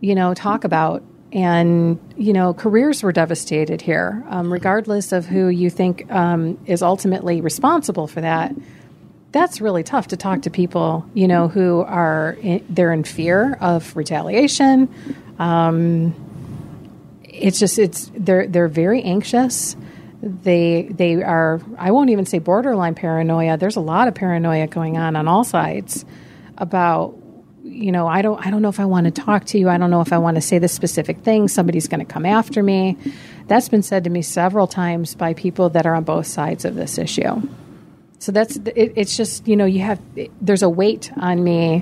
you 0.00 0.14
know, 0.14 0.34
talk 0.34 0.64
about. 0.64 1.02
And, 1.30 2.00
you 2.16 2.32
know, 2.32 2.54
careers 2.54 3.02
were 3.02 3.12
devastated 3.12 3.82
here, 3.82 4.24
um, 4.28 4.50
regardless 4.50 5.12
of 5.12 5.26
who 5.26 5.48
you 5.48 5.68
think 5.68 6.10
um, 6.10 6.58
is 6.64 6.82
ultimately 6.82 7.42
responsible 7.42 8.06
for 8.06 8.22
that. 8.22 8.54
That's 9.30 9.60
really 9.60 9.82
tough 9.82 10.08
to 10.08 10.16
talk 10.16 10.42
to 10.42 10.50
people, 10.50 11.04
you 11.12 11.28
know, 11.28 11.48
who 11.48 11.80
are 11.80 12.36
in, 12.40 12.64
they're 12.68 12.92
in 12.92 13.04
fear 13.04 13.54
of 13.60 13.94
retaliation. 13.96 14.88
Um, 15.38 16.14
it's 17.24 17.58
just 17.58 17.78
it's 17.78 18.10
they're 18.14 18.46
they're 18.46 18.68
very 18.68 19.02
anxious 19.02 19.76
they 20.22 20.88
they 20.90 21.22
are 21.22 21.60
I 21.78 21.90
won't 21.90 22.10
even 22.10 22.26
say 22.26 22.38
borderline 22.38 22.94
paranoia. 22.94 23.56
There's 23.56 23.76
a 23.76 23.80
lot 23.80 24.08
of 24.08 24.14
paranoia 24.14 24.66
going 24.66 24.96
on 24.96 25.16
on 25.16 25.28
all 25.28 25.44
sides 25.44 26.04
about 26.56 27.16
you 27.62 27.92
know 27.92 28.08
I 28.08 28.22
don't 28.22 28.44
I 28.44 28.50
don't 28.50 28.62
know 28.62 28.68
if 28.68 28.80
I 28.80 28.84
want 28.84 29.04
to 29.04 29.10
talk 29.10 29.44
to 29.46 29.58
you. 29.58 29.68
I 29.68 29.78
don't 29.78 29.90
know 29.90 30.00
if 30.00 30.12
I 30.12 30.18
want 30.18 30.36
to 30.36 30.40
say 30.40 30.58
this 30.58 30.72
specific 30.72 31.18
thing. 31.18 31.46
Somebody's 31.48 31.86
going 31.86 32.04
to 32.04 32.12
come 32.12 32.26
after 32.26 32.62
me. 32.62 32.96
That's 33.46 33.68
been 33.68 33.82
said 33.82 34.04
to 34.04 34.10
me 34.10 34.22
several 34.22 34.66
times 34.66 35.14
by 35.14 35.34
people 35.34 35.70
that 35.70 35.86
are 35.86 35.94
on 35.94 36.04
both 36.04 36.26
sides 36.26 36.64
of 36.64 36.74
this 36.74 36.98
issue. 36.98 37.40
So 38.18 38.32
that's 38.32 38.56
it, 38.56 38.92
it's 38.96 39.16
just 39.16 39.46
you 39.46 39.56
know 39.56 39.64
you 39.64 39.80
have 39.80 40.00
there's 40.40 40.62
a 40.62 40.68
weight 40.68 41.12
on 41.16 41.42
me 41.42 41.80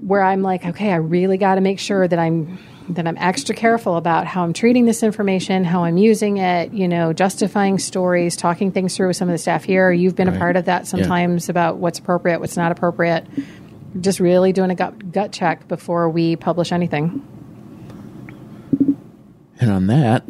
where 0.00 0.22
I'm 0.22 0.42
like 0.42 0.64
okay 0.64 0.92
I 0.92 0.96
really 0.96 1.36
got 1.36 1.56
to 1.56 1.60
make 1.60 1.78
sure 1.78 2.08
that 2.08 2.18
I'm 2.18 2.58
that 2.90 3.06
I'm 3.06 3.18
extra 3.18 3.54
careful 3.54 3.96
about 3.96 4.26
how 4.26 4.42
I'm 4.42 4.52
treating 4.52 4.86
this 4.86 5.02
information, 5.02 5.64
how 5.64 5.84
I'm 5.84 5.96
using 5.96 6.38
it, 6.38 6.72
you 6.72 6.88
know, 6.88 7.12
justifying 7.12 7.78
stories, 7.78 8.36
talking 8.36 8.72
things 8.72 8.96
through 8.96 9.08
with 9.08 9.16
some 9.16 9.28
of 9.28 9.34
the 9.34 9.38
staff 9.38 9.64
here. 9.64 9.92
You've 9.92 10.16
been 10.16 10.28
right. 10.28 10.36
a 10.36 10.38
part 10.38 10.56
of 10.56 10.64
that 10.66 10.86
sometimes 10.86 11.48
yeah. 11.48 11.50
about 11.50 11.76
what's 11.76 11.98
appropriate, 11.98 12.40
what's 12.40 12.56
not 12.56 12.72
appropriate. 12.72 13.26
Just 14.00 14.20
really 14.20 14.52
doing 14.52 14.70
a 14.70 14.74
gut, 14.74 15.12
gut 15.12 15.32
check 15.32 15.68
before 15.68 16.08
we 16.08 16.36
publish 16.36 16.72
anything. 16.72 17.26
And 19.60 19.70
on 19.70 19.86
that, 19.88 20.24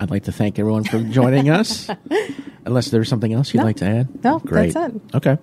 I'd 0.00 0.10
like 0.10 0.24
to 0.24 0.32
thank 0.32 0.58
everyone 0.58 0.84
for 0.84 1.00
joining 1.00 1.50
us. 1.50 1.90
Unless 2.64 2.90
there's 2.90 3.08
something 3.08 3.32
else 3.32 3.52
you'd 3.52 3.60
no. 3.60 3.66
like 3.66 3.76
to 3.76 3.86
add? 3.86 4.24
No, 4.24 4.38
Great. 4.38 4.74
that's 4.74 4.94
it. 4.94 5.02
Okay. 5.14 5.38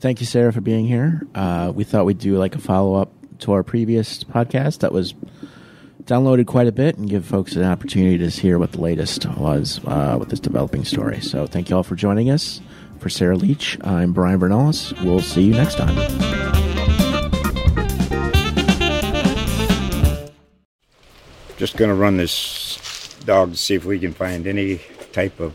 Thank 0.00 0.20
you, 0.20 0.26
Sarah, 0.26 0.52
for 0.52 0.60
being 0.60 0.86
here. 0.86 1.26
Uh, 1.34 1.72
we 1.74 1.84
thought 1.84 2.04
we'd 2.04 2.18
do 2.18 2.36
like 2.36 2.54
a 2.54 2.58
follow 2.58 2.94
up 2.94 3.10
to 3.40 3.52
our 3.52 3.62
previous 3.62 4.22
podcast 4.22 4.80
that 4.80 4.92
was 4.92 5.14
downloaded 6.04 6.46
quite 6.46 6.66
a 6.66 6.72
bit 6.72 6.98
and 6.98 7.08
give 7.08 7.24
folks 7.24 7.56
an 7.56 7.64
opportunity 7.64 8.18
to 8.18 8.28
hear 8.28 8.58
what 8.58 8.72
the 8.72 8.80
latest 8.80 9.26
was 9.36 9.80
uh, 9.86 10.16
with 10.18 10.28
this 10.28 10.40
developing 10.40 10.84
story. 10.84 11.20
So 11.20 11.46
thank 11.46 11.70
you 11.70 11.76
all 11.76 11.82
for 11.82 11.96
joining 11.96 12.30
us. 12.30 12.60
For 12.98 13.08
Sarah 13.08 13.36
Leach, 13.36 13.76
I'm 13.82 14.12
Brian 14.12 14.38
Bernallis. 14.38 14.92
We'll 15.02 15.20
see 15.20 15.42
you 15.42 15.52
next 15.52 15.76
time. 15.76 15.94
Just 21.56 21.76
going 21.76 21.88
to 21.88 21.94
run 21.94 22.16
this 22.16 23.14
dog 23.24 23.52
to 23.52 23.56
see 23.56 23.74
if 23.74 23.84
we 23.84 23.98
can 23.98 24.12
find 24.12 24.46
any 24.46 24.80
type 25.12 25.40
of 25.40 25.54